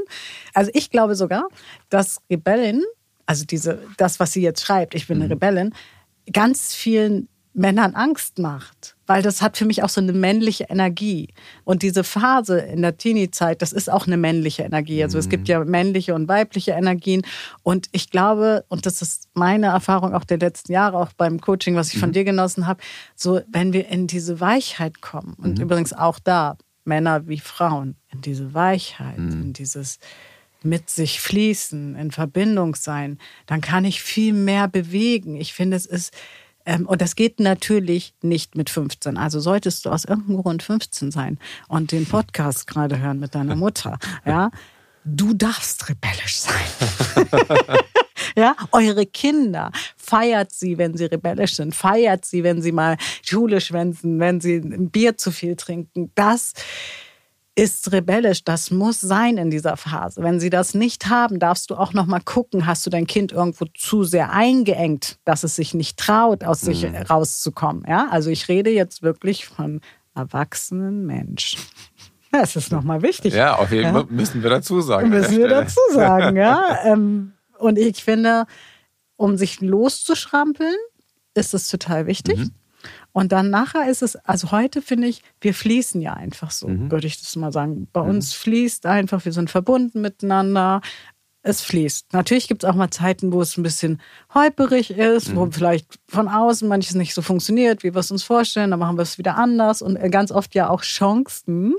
also 0.52 0.70
ich 0.74 0.90
glaube 0.90 1.14
sogar, 1.14 1.44
dass 1.90 2.18
Rebellin, 2.30 2.82
also 3.26 3.44
diese, 3.44 3.78
das, 3.96 4.20
was 4.20 4.32
sie 4.32 4.42
jetzt 4.42 4.64
schreibt, 4.64 4.94
ich 4.94 5.06
bin 5.06 5.18
eine 5.18 5.26
mhm. 5.26 5.32
Rebellin, 5.32 5.74
ganz 6.32 6.74
vielen 6.74 7.28
Männern 7.54 7.94
Angst 7.94 8.38
macht. 8.38 8.96
Weil 9.06 9.22
das 9.22 9.42
hat 9.42 9.56
für 9.56 9.64
mich 9.64 9.82
auch 9.82 9.88
so 9.88 10.00
eine 10.00 10.12
männliche 10.12 10.64
Energie. 10.64 11.28
Und 11.64 11.82
diese 11.82 12.04
Phase 12.04 12.58
in 12.58 12.82
der 12.82 12.96
Teenie-Zeit, 12.96 13.62
das 13.62 13.72
ist 13.72 13.90
auch 13.90 14.06
eine 14.06 14.16
männliche 14.16 14.62
Energie. 14.62 15.02
Also 15.02 15.18
es 15.18 15.28
gibt 15.28 15.42
mhm. 15.42 15.50
ja 15.50 15.64
männliche 15.64 16.14
und 16.14 16.26
weibliche 16.26 16.72
Energien. 16.72 17.22
Und 17.62 17.88
ich 17.92 18.10
glaube, 18.10 18.64
und 18.68 18.86
das 18.86 19.02
ist 19.02 19.28
meine 19.34 19.66
Erfahrung 19.66 20.14
auch 20.14 20.24
der 20.24 20.38
letzten 20.38 20.72
Jahre, 20.72 20.98
auch 20.98 21.12
beim 21.12 21.40
Coaching, 21.40 21.76
was 21.76 21.92
ich 21.92 22.00
von 22.00 22.10
mhm. 22.10 22.14
dir 22.14 22.24
genossen 22.24 22.66
habe, 22.66 22.82
so 23.14 23.40
wenn 23.48 23.72
wir 23.72 23.88
in 23.88 24.06
diese 24.06 24.40
Weichheit 24.40 25.00
kommen, 25.00 25.34
und 25.34 25.58
mhm. 25.58 25.64
übrigens 25.64 25.92
auch 25.92 26.18
da, 26.18 26.56
Männer 26.84 27.28
wie 27.28 27.40
Frauen, 27.40 27.96
in 28.10 28.20
diese 28.20 28.52
Weichheit, 28.52 29.18
mhm. 29.18 29.42
in 29.42 29.52
dieses 29.52 29.98
mit 30.62 30.88
sich 30.88 31.20
fließen, 31.20 31.94
in 31.94 32.10
Verbindung 32.10 32.74
sein, 32.74 33.18
dann 33.46 33.60
kann 33.60 33.84
ich 33.84 34.02
viel 34.02 34.32
mehr 34.32 34.66
bewegen. 34.66 35.36
Ich 35.36 35.52
finde, 35.52 35.76
es 35.76 35.84
ist 35.84 36.14
und 36.86 37.00
das 37.00 37.14
geht 37.14 37.40
natürlich 37.40 38.14
nicht 38.22 38.56
mit 38.56 38.70
15. 38.70 39.16
Also 39.16 39.40
solltest 39.40 39.84
du 39.84 39.90
aus 39.90 40.04
irgendeinem 40.04 40.42
Grund 40.42 40.62
15 40.62 41.10
sein 41.10 41.38
und 41.68 41.92
den 41.92 42.06
Podcast 42.06 42.66
gerade 42.66 42.98
hören 42.98 43.20
mit 43.20 43.34
deiner 43.34 43.56
Mutter, 43.56 43.98
ja, 44.26 44.50
du 45.04 45.34
darfst 45.34 45.88
rebellisch 45.88 46.38
sein. 46.38 47.26
ja, 48.36 48.56
eure 48.72 49.06
Kinder 49.06 49.70
feiert 49.96 50.52
sie, 50.52 50.78
wenn 50.78 50.96
sie 50.96 51.04
rebellisch 51.04 51.56
sind, 51.56 51.74
feiert 51.74 52.24
sie, 52.24 52.42
wenn 52.42 52.62
sie 52.62 52.72
mal 52.72 52.96
Schule 53.22 53.60
schwänzen, 53.60 54.18
wenn 54.18 54.40
sie 54.40 54.56
ein 54.56 54.90
Bier 54.90 55.16
zu 55.18 55.30
viel 55.30 55.56
trinken. 55.56 56.12
Das 56.14 56.54
ist 57.54 57.92
rebellisch. 57.92 58.44
Das 58.44 58.70
muss 58.70 59.00
sein 59.00 59.36
in 59.36 59.50
dieser 59.50 59.76
Phase. 59.76 60.22
Wenn 60.22 60.40
sie 60.40 60.50
das 60.50 60.74
nicht 60.74 61.08
haben, 61.08 61.38
darfst 61.38 61.70
du 61.70 61.76
auch 61.76 61.92
noch 61.92 62.06
mal 62.06 62.20
gucken, 62.20 62.66
hast 62.66 62.84
du 62.84 62.90
dein 62.90 63.06
Kind 63.06 63.32
irgendwo 63.32 63.66
zu 63.74 64.04
sehr 64.04 64.32
eingeengt, 64.32 65.18
dass 65.24 65.44
es 65.44 65.56
sich 65.56 65.74
nicht 65.74 65.98
traut, 65.98 66.44
aus 66.44 66.62
mhm. 66.62 66.66
sich 66.66 66.86
rauszukommen. 67.10 67.84
Ja, 67.88 68.08
also 68.10 68.30
ich 68.30 68.48
rede 68.48 68.70
jetzt 68.70 69.02
wirklich 69.02 69.46
von 69.46 69.80
erwachsenen 70.14 71.06
Menschen. 71.06 71.60
Das 72.32 72.56
ist 72.56 72.72
nochmal 72.72 73.02
wichtig. 73.02 73.32
Ja, 73.34 73.56
auf 73.56 73.70
jeden 73.70 73.92
Fall 73.92 74.02
ja. 74.02 74.06
müssen 74.10 74.42
wir 74.42 74.50
dazu 74.50 74.80
sagen. 74.80 75.08
Müssen 75.08 75.38
wir 75.38 75.48
dazu 75.48 75.80
sagen, 75.92 76.36
ja. 76.36 76.78
Ähm, 76.84 77.32
und 77.58 77.78
ich 77.78 78.02
finde, 78.02 78.46
um 79.16 79.36
sich 79.36 79.60
loszuschrampeln, 79.60 80.74
ist 81.34 81.54
es 81.54 81.68
total 81.68 82.06
wichtig. 82.06 82.38
Mhm. 82.38 82.50
Und 83.12 83.32
dann 83.32 83.50
nachher 83.50 83.88
ist 83.88 84.02
es, 84.02 84.16
also 84.16 84.50
heute 84.50 84.82
finde 84.82 85.08
ich, 85.08 85.22
wir 85.40 85.54
fließen 85.54 86.00
ja 86.00 86.14
einfach 86.14 86.50
so, 86.50 86.68
mhm. 86.68 86.90
würde 86.90 87.06
ich 87.06 87.20
das 87.20 87.34
mal 87.36 87.52
sagen. 87.52 87.88
Bei 87.92 88.02
mhm. 88.02 88.10
uns 88.10 88.32
fließt 88.34 88.86
einfach, 88.86 89.24
wir 89.24 89.32
sind 89.32 89.50
verbunden 89.50 90.00
miteinander. 90.00 90.80
Es 91.42 91.60
fließt. 91.60 92.14
Natürlich 92.14 92.48
gibt 92.48 92.64
es 92.64 92.70
auch 92.70 92.74
mal 92.74 92.90
Zeiten, 92.90 93.30
wo 93.30 93.42
es 93.42 93.58
ein 93.58 93.62
bisschen 93.62 94.00
holperig 94.32 94.90
ist, 94.90 95.28
mhm. 95.28 95.36
wo 95.36 95.48
vielleicht 95.50 96.00
von 96.08 96.26
außen 96.26 96.66
manches 96.66 96.94
nicht 96.94 97.12
so 97.12 97.20
funktioniert, 97.20 97.82
wie 97.82 97.94
wir 97.94 98.00
es 98.00 98.10
uns 98.10 98.22
vorstellen. 98.22 98.70
Dann 98.70 98.80
machen 98.80 98.96
wir 98.96 99.02
es 99.02 99.18
wieder 99.18 99.36
anders 99.36 99.82
und 99.82 99.96
äh, 99.96 100.08
ganz 100.08 100.32
oft 100.32 100.54
ja 100.54 100.70
auch 100.70 100.80
Chancen. 100.80 101.74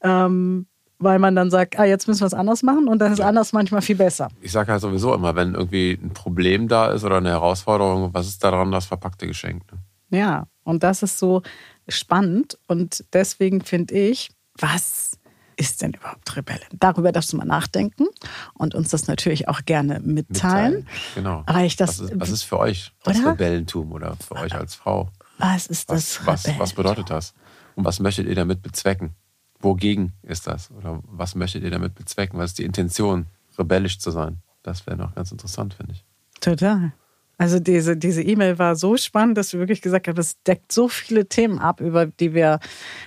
Ähm, 0.00 0.66
weil 1.00 1.18
man 1.18 1.34
dann 1.34 1.50
sagt, 1.50 1.78
ah, 1.78 1.84
jetzt 1.84 2.06
müssen 2.06 2.20
wir 2.20 2.26
es 2.26 2.34
anders 2.34 2.62
machen 2.62 2.86
und 2.86 2.98
dann 3.00 3.12
ist 3.12 3.18
ja. 3.18 3.26
anders 3.26 3.52
manchmal 3.52 3.82
viel 3.82 3.96
besser. 3.96 4.28
Ich 4.40 4.52
sage 4.52 4.70
halt 4.70 4.82
sowieso 4.82 5.14
immer, 5.14 5.34
wenn 5.34 5.54
irgendwie 5.54 5.98
ein 6.00 6.10
Problem 6.10 6.68
da 6.68 6.92
ist 6.92 7.04
oder 7.04 7.16
eine 7.16 7.30
Herausforderung, 7.30 8.10
was 8.12 8.28
ist 8.28 8.44
daran 8.44 8.70
das 8.70 8.86
verpackte 8.86 9.26
Geschenk? 9.26 9.62
Ne? 9.72 9.78
Ja, 10.10 10.46
und 10.64 10.82
das 10.82 11.02
ist 11.02 11.18
so 11.18 11.42
spannend. 11.88 12.58
Und 12.66 13.04
deswegen 13.12 13.62
finde 13.62 13.94
ich, 13.94 14.30
was 14.58 15.12
ist 15.56 15.82
denn 15.82 15.92
überhaupt 15.92 16.36
Rebellen? 16.36 16.66
Darüber 16.72 17.12
darfst 17.12 17.32
du 17.32 17.36
mal 17.36 17.44
nachdenken 17.44 18.06
und 18.54 18.74
uns 18.74 18.90
das 18.90 19.06
natürlich 19.06 19.48
auch 19.48 19.64
gerne 19.64 20.00
mitteilen. 20.00 20.86
mitteilen 20.86 20.88
genau. 21.14 21.42
Aber 21.46 21.62
ich 21.64 21.76
das, 21.76 22.00
was, 22.00 22.10
ist, 22.10 22.20
was 22.20 22.30
ist 22.30 22.42
für 22.44 22.58
euch 22.58 22.92
das 23.04 23.18
oder? 23.18 23.32
Rebellentum 23.32 23.92
oder 23.92 24.16
für 24.16 24.36
euch 24.36 24.54
als 24.54 24.74
Frau? 24.74 25.10
Was 25.38 25.66
ist 25.66 25.90
das? 25.90 26.26
Was, 26.26 26.46
was, 26.46 26.58
was 26.58 26.72
bedeutet 26.72 27.10
das? 27.10 27.34
Und 27.76 27.84
was 27.84 28.00
möchtet 28.00 28.26
ihr 28.26 28.34
damit 28.34 28.62
bezwecken? 28.62 29.14
Wogegen 29.60 30.14
ist 30.22 30.46
das? 30.46 30.70
Oder 30.70 31.00
was 31.04 31.34
möchtet 31.34 31.62
ihr 31.62 31.70
damit 31.70 31.94
bezwecken? 31.94 32.38
Was 32.38 32.50
ist 32.50 32.58
die 32.58 32.64
Intention 32.64 33.26
rebellisch 33.60 33.98
zu 33.98 34.10
sein. 34.10 34.42
Das 34.62 34.86
wäre 34.86 34.96
noch 34.96 35.14
ganz 35.14 35.30
interessant, 35.30 35.74
finde 35.74 35.92
ich. 35.92 36.04
Total. 36.40 36.92
Also 37.40 37.58
diese 37.58 37.96
diese 37.96 38.22
E-Mail 38.22 38.58
war 38.58 38.76
so 38.76 38.98
spannend, 38.98 39.38
dass 39.38 39.48
du 39.48 39.58
wirklich 39.58 39.80
gesagt 39.80 40.06
hast, 40.08 40.18
das 40.18 40.42
deckt 40.42 40.72
so 40.72 40.88
viele 40.88 41.26
Themen 41.26 41.58
ab, 41.58 41.80
über 41.80 42.04
die 42.04 42.34
wir 42.34 42.60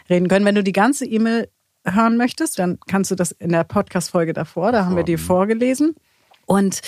reden 0.10 0.28
können. 0.28 0.44
Wenn 0.44 0.56
du 0.56 0.64
die 0.64 0.72
ganze 0.72 1.06
E-Mail 1.06 1.50
hören 1.86 2.18
möchtest, 2.18 2.58
dann 2.58 2.80
kannst 2.88 3.12
du 3.12 3.16
das 3.16 3.32
in 3.32 3.52
der 3.52 3.64
Podcast-Folge 3.64 4.34
davor, 4.34 4.72
da 4.72 4.86
haben 4.86 4.96
wir 4.96 5.04
die 5.04 5.18
vorgelesen. 5.18 5.94
Und 6.48 6.82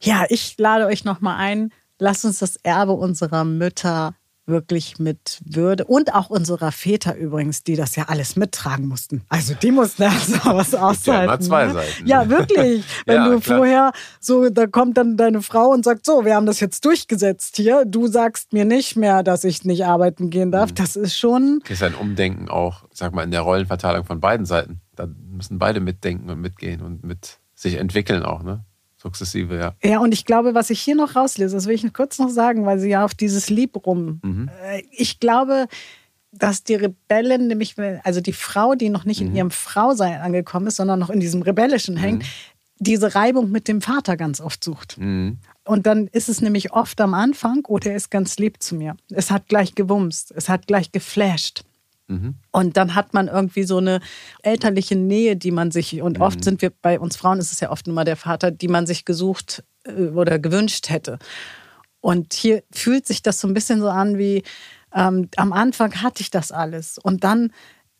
ja, 0.00 0.26
ich 0.28 0.56
lade 0.58 0.86
euch 0.86 1.04
nochmal 1.04 1.38
ein, 1.38 1.72
lasst 1.98 2.24
uns 2.24 2.38
das 2.38 2.54
Erbe 2.62 2.92
unserer 2.92 3.42
Mütter 3.42 4.14
wirklich 4.46 4.98
mit 4.98 5.40
Würde 5.44 5.84
und 5.84 6.14
auch 6.14 6.30
unserer 6.30 6.72
Väter 6.72 7.16
übrigens, 7.16 7.64
die 7.64 7.76
das 7.76 7.96
ja 7.96 8.04
alles 8.04 8.36
mittragen 8.36 8.86
mussten. 8.86 9.22
Also 9.28 9.54
die 9.54 9.70
mussten 9.72 10.02
ja 10.04 10.10
sowas 10.12 10.74
aushalten. 10.74 11.08
Ja, 11.10 11.24
immer 11.24 11.40
zwei 11.40 11.66
ne? 11.66 11.72
Seiten. 11.74 12.06
Ja, 12.06 12.28
wirklich. 12.28 12.84
Wenn 13.06 13.16
Ja, 13.16 13.28
du 13.28 13.40
klar. 13.40 13.58
vorher 13.58 13.92
so, 14.20 14.48
da 14.50 14.66
kommt 14.66 14.96
dann 14.96 15.16
deine 15.16 15.42
Frau 15.42 15.70
und 15.70 15.84
sagt, 15.84 16.06
so, 16.06 16.24
wir 16.24 16.34
haben 16.36 16.46
das 16.46 16.60
jetzt 16.60 16.84
durchgesetzt 16.84 17.56
hier. 17.56 17.84
Du 17.84 18.06
sagst 18.06 18.52
mir 18.52 18.64
nicht 18.64 18.96
mehr, 18.96 19.22
dass 19.22 19.44
ich 19.44 19.64
nicht 19.64 19.84
arbeiten 19.84 20.30
gehen 20.30 20.52
darf. 20.52 20.70
Mhm. 20.70 20.74
Das 20.76 20.96
ist 20.96 21.16
schon, 21.18 21.60
Das 21.62 21.72
ist 21.72 21.82
ein 21.82 21.94
Umdenken 21.94 22.48
auch, 22.48 22.84
sag 22.92 23.14
mal, 23.14 23.22
in 23.24 23.30
der 23.30 23.40
Rollenverteilung 23.42 24.04
von 24.04 24.20
beiden 24.20 24.46
Seiten. 24.46 24.80
Da 24.94 25.06
müssen 25.06 25.58
beide 25.58 25.80
mitdenken 25.80 26.30
und 26.30 26.40
mitgehen 26.40 26.80
und 26.82 27.04
mit 27.04 27.38
sich 27.54 27.74
entwickeln 27.74 28.22
auch, 28.22 28.42
ne? 28.42 28.64
Sukzessive, 29.06 29.56
ja. 29.56 29.74
Ja, 29.82 30.00
und 30.00 30.12
ich 30.12 30.24
glaube, 30.24 30.54
was 30.54 30.70
ich 30.70 30.80
hier 30.80 30.96
noch 30.96 31.16
rauslese, 31.16 31.54
das 31.54 31.66
will 31.66 31.74
ich 31.74 31.92
kurz 31.92 32.18
noch 32.18 32.28
sagen, 32.30 32.66
weil 32.66 32.78
sie 32.78 32.90
ja 32.90 33.04
auf 33.04 33.14
dieses 33.14 33.50
Lieb 33.50 33.86
rum. 33.86 34.20
Äh, 34.64 34.82
Ich 34.90 35.20
glaube, 35.20 35.66
dass 36.32 36.64
die 36.64 36.74
Rebellen, 36.74 37.46
nämlich, 37.46 37.76
also 38.02 38.20
die 38.20 38.32
Frau, 38.32 38.74
die 38.74 38.88
noch 38.90 39.04
nicht 39.04 39.20
in 39.20 39.34
ihrem 39.34 39.50
Frausein 39.50 40.20
angekommen 40.20 40.66
ist, 40.66 40.76
sondern 40.76 40.98
noch 40.98 41.10
in 41.10 41.20
diesem 41.20 41.42
Rebellischen 41.42 41.96
hängt, 41.96 42.24
diese 42.78 43.14
Reibung 43.14 43.50
mit 43.50 43.68
dem 43.68 43.80
Vater 43.80 44.16
ganz 44.16 44.40
oft 44.40 44.62
sucht. 44.62 44.98
Mhm. 44.98 45.38
Und 45.64 45.86
dann 45.86 46.08
ist 46.08 46.28
es 46.28 46.40
nämlich 46.40 46.72
oft 46.72 47.00
am 47.00 47.14
Anfang, 47.14 47.64
oh, 47.68 47.78
der 47.78 47.96
ist 47.96 48.10
ganz 48.10 48.38
lieb 48.38 48.62
zu 48.62 48.74
mir. 48.74 48.96
Es 49.10 49.30
hat 49.30 49.48
gleich 49.48 49.74
gewumst, 49.74 50.32
es 50.36 50.48
hat 50.48 50.66
gleich 50.66 50.92
geflasht. 50.92 51.64
Und 52.52 52.76
dann 52.76 52.94
hat 52.94 53.14
man 53.14 53.28
irgendwie 53.28 53.64
so 53.64 53.78
eine 53.78 54.00
elterliche 54.42 54.96
Nähe, 54.96 55.36
die 55.36 55.50
man 55.50 55.70
sich, 55.70 56.00
und 56.02 56.20
oft 56.20 56.44
sind 56.44 56.62
wir, 56.62 56.70
bei 56.70 57.00
uns 57.00 57.16
Frauen 57.16 57.38
ist 57.38 57.52
es 57.52 57.60
ja 57.60 57.70
oft 57.70 57.86
nur 57.86 57.94
mal 57.94 58.04
der 58.04 58.16
Vater, 58.16 58.50
die 58.50 58.68
man 58.68 58.86
sich 58.86 59.04
gesucht 59.04 59.64
äh, 59.84 60.08
oder 60.08 60.38
gewünscht 60.38 60.88
hätte. 60.88 61.18
Und 62.00 62.34
hier 62.34 62.62
fühlt 62.72 63.06
sich 63.06 63.22
das 63.22 63.40
so 63.40 63.48
ein 63.48 63.54
bisschen 63.54 63.80
so 63.80 63.88
an 63.88 64.18
wie, 64.18 64.44
ähm, 64.94 65.28
am 65.36 65.52
Anfang 65.52 66.02
hatte 66.02 66.22
ich 66.22 66.30
das 66.30 66.52
alles. 66.52 66.98
Und 66.98 67.24
dann, 67.24 67.52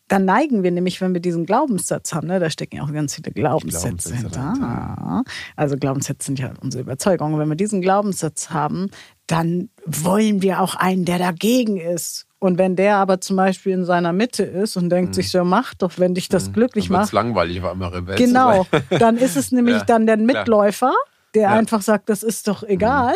dann 0.06 0.24
neigen 0.24 0.62
wir 0.62 0.70
nämlich, 0.70 1.00
wenn 1.00 1.12
wir 1.12 1.20
diesen 1.20 1.44
Glaubenssatz 1.44 2.14
haben, 2.14 2.28
ne, 2.28 2.38
da 2.38 2.48
stecken 2.48 2.76
ja 2.76 2.84
auch 2.84 2.92
ganz 2.92 3.16
viele 3.16 3.32
Glaubenssätze 3.32 4.10
Glaubenssätze 4.10 4.14
hinter. 4.14 4.38
dahinter, 4.38 5.24
Also 5.56 5.76
Glaubenssätze 5.76 6.26
sind 6.26 6.38
ja 6.38 6.52
unsere 6.60 6.84
Überzeugungen. 6.84 7.38
Wenn 7.40 7.48
wir 7.48 7.56
diesen 7.56 7.80
Glaubenssatz 7.80 8.50
haben, 8.50 8.90
dann 9.26 9.70
wollen 9.84 10.40
wir 10.42 10.60
auch 10.60 10.76
einen, 10.76 11.04
der 11.04 11.18
dagegen 11.18 11.76
ist. 11.76 12.26
Und 12.46 12.58
wenn 12.58 12.76
der 12.76 12.96
aber 12.96 13.20
zum 13.20 13.36
Beispiel 13.36 13.72
in 13.72 13.84
seiner 13.84 14.12
Mitte 14.12 14.42
ist 14.44 14.76
und 14.76 14.88
denkt 14.90 15.14
sich 15.14 15.30
so, 15.30 15.44
mach 15.44 15.74
doch, 15.74 15.92
wenn 15.98 16.14
dich 16.14 16.28
das 16.28 16.52
glücklich 16.52 16.86
Dann 16.88 16.98
wird's 16.98 17.12
macht. 17.12 17.24
langweilig, 17.24 17.62
war 17.62 17.72
immer 17.72 17.92
Rebell 17.92 18.16
Genau, 18.16 18.66
dann 18.98 19.16
ist 19.16 19.36
es 19.36 19.52
nämlich 19.52 19.76
Ja, 19.76 19.84
dann 19.84 20.06
der. 20.06 20.16
Mitläufer, 20.16 20.92
der 21.34 21.42
Ja. 21.42 21.48
Mhm. 21.50 21.56
einfach 21.58 21.82
sagt, 21.82 22.08
das 22.08 22.22
ist 22.22 22.48
doch 22.48 22.62
egal. 22.62 23.14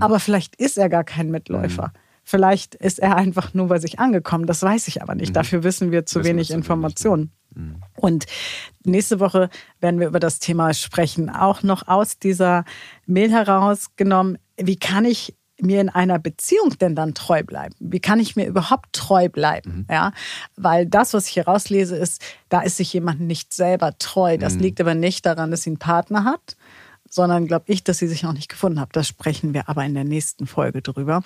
Aber 0.00 0.20
vielleicht 0.20 0.56
ist 0.56 0.76
er 0.76 0.88
gar 0.88 1.04
kein 1.04 1.30
Mitläufer. 1.30 1.92
Vielleicht 2.24 2.74
ist 2.76 2.98
er 3.00 3.16
einfach 3.16 3.52
nur 3.54 3.66
bei 3.68 3.78
sich 3.80 3.98
angekommen. 3.98 4.46
Das 4.46 4.62
weiß 4.62 4.86
ich 4.88 5.02
aber 5.02 5.14
nicht. 5.16 5.34
Dafür 5.34 5.64
wissen 5.64 5.90
wir 5.90 6.06
zu 6.06 6.18
Mhm. 6.18 6.22
Wissen 6.22 6.26
wir 6.28 6.34
wenig 6.34 6.46
zu 6.48 6.52
wenig, 6.54 6.64
Informationen. 6.64 7.32
Und 7.96 8.26
nächste 8.84 9.20
Woche 9.20 9.50
werden 9.80 9.98
wir 10.00 10.06
über 10.06 10.20
das 10.20 10.38
Thema 10.38 10.72
sprechen. 10.72 11.28
Auch 11.30 11.62
noch 11.62 11.88
aus 11.88 12.18
dieser 12.18 12.64
Mail 13.06 13.30
herausgenommen, 13.30 14.38
wie 14.56 14.76
kann 14.78 15.04
ich 15.04 15.34
mir 15.62 15.80
in 15.80 15.88
einer 15.88 16.18
Beziehung 16.18 16.76
denn 16.80 16.94
dann 16.94 17.14
treu 17.14 17.42
bleiben? 17.42 17.74
Wie 17.80 18.00
kann 18.00 18.20
ich 18.20 18.36
mir 18.36 18.46
überhaupt 18.46 18.92
treu 18.92 19.28
bleiben? 19.28 19.86
Ja, 19.90 20.12
weil 20.56 20.86
das, 20.86 21.14
was 21.14 21.26
ich 21.26 21.32
hier 21.34 21.46
rauslese, 21.46 21.96
ist, 21.96 22.22
da 22.48 22.60
ist 22.60 22.76
sich 22.76 22.92
jemand 22.92 23.20
nicht 23.20 23.54
selber 23.54 23.96
treu. 23.98 24.38
Das 24.38 24.54
liegt 24.56 24.80
aber 24.80 24.94
nicht 24.94 25.24
daran, 25.26 25.50
dass 25.50 25.62
sie 25.62 25.70
einen 25.70 25.78
Partner 25.78 26.24
hat, 26.24 26.56
sondern 27.08 27.46
glaube 27.46 27.64
ich, 27.68 27.84
dass 27.84 27.98
sie 27.98 28.08
sich 28.08 28.22
noch 28.22 28.32
nicht 28.32 28.48
gefunden 28.48 28.80
hat. 28.80 28.90
Das 28.92 29.06
sprechen 29.08 29.54
wir 29.54 29.68
aber 29.68 29.84
in 29.84 29.94
der 29.94 30.04
nächsten 30.04 30.46
Folge 30.46 30.82
drüber. 30.82 31.22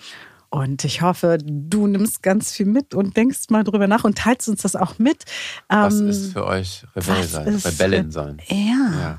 Und 0.49 0.85
ich 0.85 1.03
hoffe, 1.03 1.39
du 1.43 1.87
nimmst 1.89 2.23
ganz 2.23 2.53
viel 2.53 2.67
mit 2.67 2.95
und 2.95 3.17
denkst 3.17 3.51
mal 3.51 3.65
drüber 3.65 3.89
nach 3.89 4.05
und 4.05 4.17
teilst 4.17 4.49
uns 4.49 4.63
das 4.63 4.77
auch 4.77 4.99
mit. 4.99 5.25
Was 5.69 5.99
Ähm, 6.01 6.09
ist 6.09 6.33
für 6.33 6.47
euch 6.47 6.85
Rebell 6.95 7.25
sein? 7.25 7.49
Rebellin 7.57 8.11
sein? 8.11 8.39
ja. 8.49 8.57
Ja. 9.01 9.19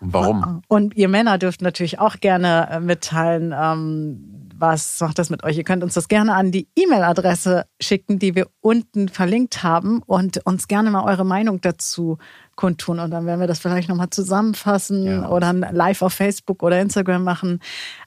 Und 0.00 0.12
warum? 0.14 0.62
Und 0.68 0.96
ihr 0.96 1.08
Männer 1.08 1.38
dürft 1.38 1.60
natürlich 1.60 1.98
auch 1.98 2.20
gerne 2.20 2.68
äh, 2.70 2.78
mitteilen, 2.78 3.52
ähm, 3.52 4.47
was 4.60 5.00
macht 5.00 5.18
das 5.18 5.30
mit 5.30 5.44
euch. 5.44 5.56
Ihr 5.56 5.64
könnt 5.64 5.82
uns 5.82 5.94
das 5.94 6.08
gerne 6.08 6.34
an 6.34 6.50
die 6.52 6.68
E-Mail-Adresse 6.76 7.66
schicken, 7.80 8.18
die 8.18 8.34
wir 8.34 8.48
unten 8.60 9.08
verlinkt 9.08 9.62
haben 9.62 10.02
und 10.04 10.44
uns 10.46 10.68
gerne 10.68 10.90
mal 10.90 11.04
eure 11.04 11.24
Meinung 11.24 11.60
dazu 11.60 12.18
kundtun. 12.56 12.98
Und 12.98 13.10
dann 13.10 13.24
werden 13.26 13.40
wir 13.40 13.46
das 13.46 13.58
vielleicht 13.60 13.88
nochmal 13.88 14.10
zusammenfassen 14.10 15.04
Ja. 15.04 15.28
oder 15.28 15.52
live 15.52 16.02
auf 16.02 16.12
Facebook 16.12 16.62
oder 16.62 16.80
Instagram 16.80 17.22
machen. 17.24 17.60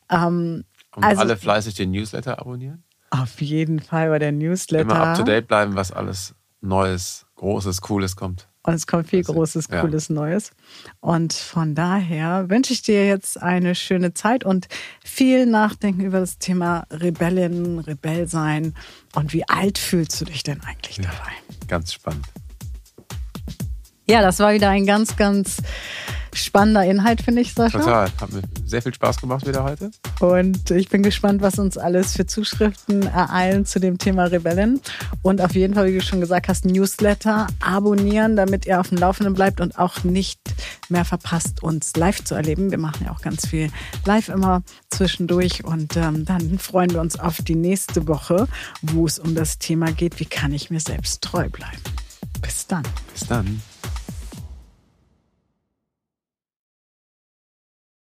Ähm, 0.09 0.63
Und 0.95 1.03
also 1.03 1.21
alle 1.21 1.37
fleißig 1.37 1.75
den 1.75 1.91
Newsletter 1.91 2.39
abonnieren? 2.39 2.83
auf 3.13 3.41
jeden 3.41 3.79
Fall 3.81 4.09
bei 4.09 4.19
der 4.19 4.31
Newsletter. 4.31 4.83
Immer 4.83 4.99
up 5.07 5.17
to 5.17 5.23
date 5.23 5.47
bleiben, 5.47 5.75
was 5.75 5.91
alles 5.91 6.33
Neues, 6.61 7.25
Großes, 7.35 7.81
Cooles 7.81 8.15
kommt. 8.15 8.47
Und 8.63 8.73
es 8.75 8.85
kommt 8.85 9.09
viel 9.09 9.19
Also, 9.19 9.33
Großes, 9.33 9.67
ja. 9.71 9.81
Cooles, 9.81 10.09
Neues. 10.09 10.51
Und 10.99 11.33
von 11.33 11.73
daher 11.73 12.49
wünsche 12.49 12.73
ich 12.73 12.81
dir 12.83 13.07
jetzt 13.07 13.41
eine 13.41 13.73
schöne 13.73 14.13
Zeit 14.13 14.43
und 14.43 14.67
viel 15.03 15.45
Nachdenken 15.47 16.01
über 16.01 16.19
das 16.19 16.37
Thema 16.37 16.85
Rebellin, 16.91 17.79
Rebell 17.79 18.27
sein. 18.27 18.75
Und 19.15 19.33
wie 19.33 19.47
alt 19.47 19.77
fühlst 19.77 20.21
du 20.21 20.25
dich 20.25 20.43
denn 20.43 20.61
eigentlich 20.61 20.97
dabei? 20.97 21.31
Ganz 21.67 21.93
spannend. 21.93 22.25
Ja, 24.07 24.21
das 24.21 24.39
war 24.39 24.53
wieder 24.53 24.69
ein 24.69 24.85
ganz, 24.85 25.15
ganz 25.15 25.57
spannender 26.33 26.85
Inhalt, 26.85 27.21
finde 27.21 27.41
ich, 27.41 27.53
Sascha. 27.53 27.79
Total. 27.79 28.09
Hat 28.19 28.31
mir 28.31 28.41
sehr 28.65 28.81
viel 28.81 28.93
Spaß 28.93 29.17
gemacht 29.17 29.45
wieder 29.47 29.63
heute. 29.63 29.91
Und 30.19 30.71
ich 30.71 30.89
bin 30.89 31.03
gespannt, 31.03 31.41
was 31.41 31.59
uns 31.59 31.77
alles 31.77 32.13
für 32.13 32.25
Zuschriften 32.25 33.03
ereilen 33.03 33.65
zu 33.65 33.79
dem 33.79 33.97
Thema 33.97 34.25
Rebellen. 34.25 34.81
Und 35.21 35.41
auf 35.41 35.53
jeden 35.53 35.73
Fall, 35.73 35.87
wie 35.87 35.93
du 35.93 36.01
schon 36.01 36.19
gesagt 36.19 36.47
hast, 36.47 36.65
Newsletter 36.65 37.47
abonnieren, 37.59 38.35
damit 38.35 38.65
ihr 38.65 38.79
auf 38.79 38.89
dem 38.89 38.97
Laufenden 38.97 39.33
bleibt 39.33 39.61
und 39.61 39.77
auch 39.77 40.03
nicht 40.03 40.39
mehr 40.89 41.05
verpasst, 41.05 41.63
uns 41.63 41.95
live 41.95 42.23
zu 42.23 42.35
erleben. 42.35 42.71
Wir 42.71 42.77
machen 42.77 43.05
ja 43.05 43.11
auch 43.11 43.21
ganz 43.21 43.47
viel 43.47 43.69
live 44.05 44.29
immer 44.29 44.63
zwischendurch. 44.89 45.63
Und 45.63 45.97
ähm, 45.97 46.25
dann 46.25 46.59
freuen 46.59 46.91
wir 46.91 47.01
uns 47.01 47.19
auf 47.19 47.41
die 47.41 47.55
nächste 47.55 48.07
Woche, 48.07 48.47
wo 48.81 49.05
es 49.05 49.19
um 49.19 49.35
das 49.35 49.57
Thema 49.57 49.91
geht, 49.91 50.19
wie 50.19 50.25
kann 50.25 50.53
ich 50.53 50.69
mir 50.69 50.79
selbst 50.79 51.21
treu 51.21 51.49
bleiben. 51.49 51.81
Bis 52.41 52.67
dann. 52.67 52.83
Bis 53.13 53.27
dann. 53.27 53.61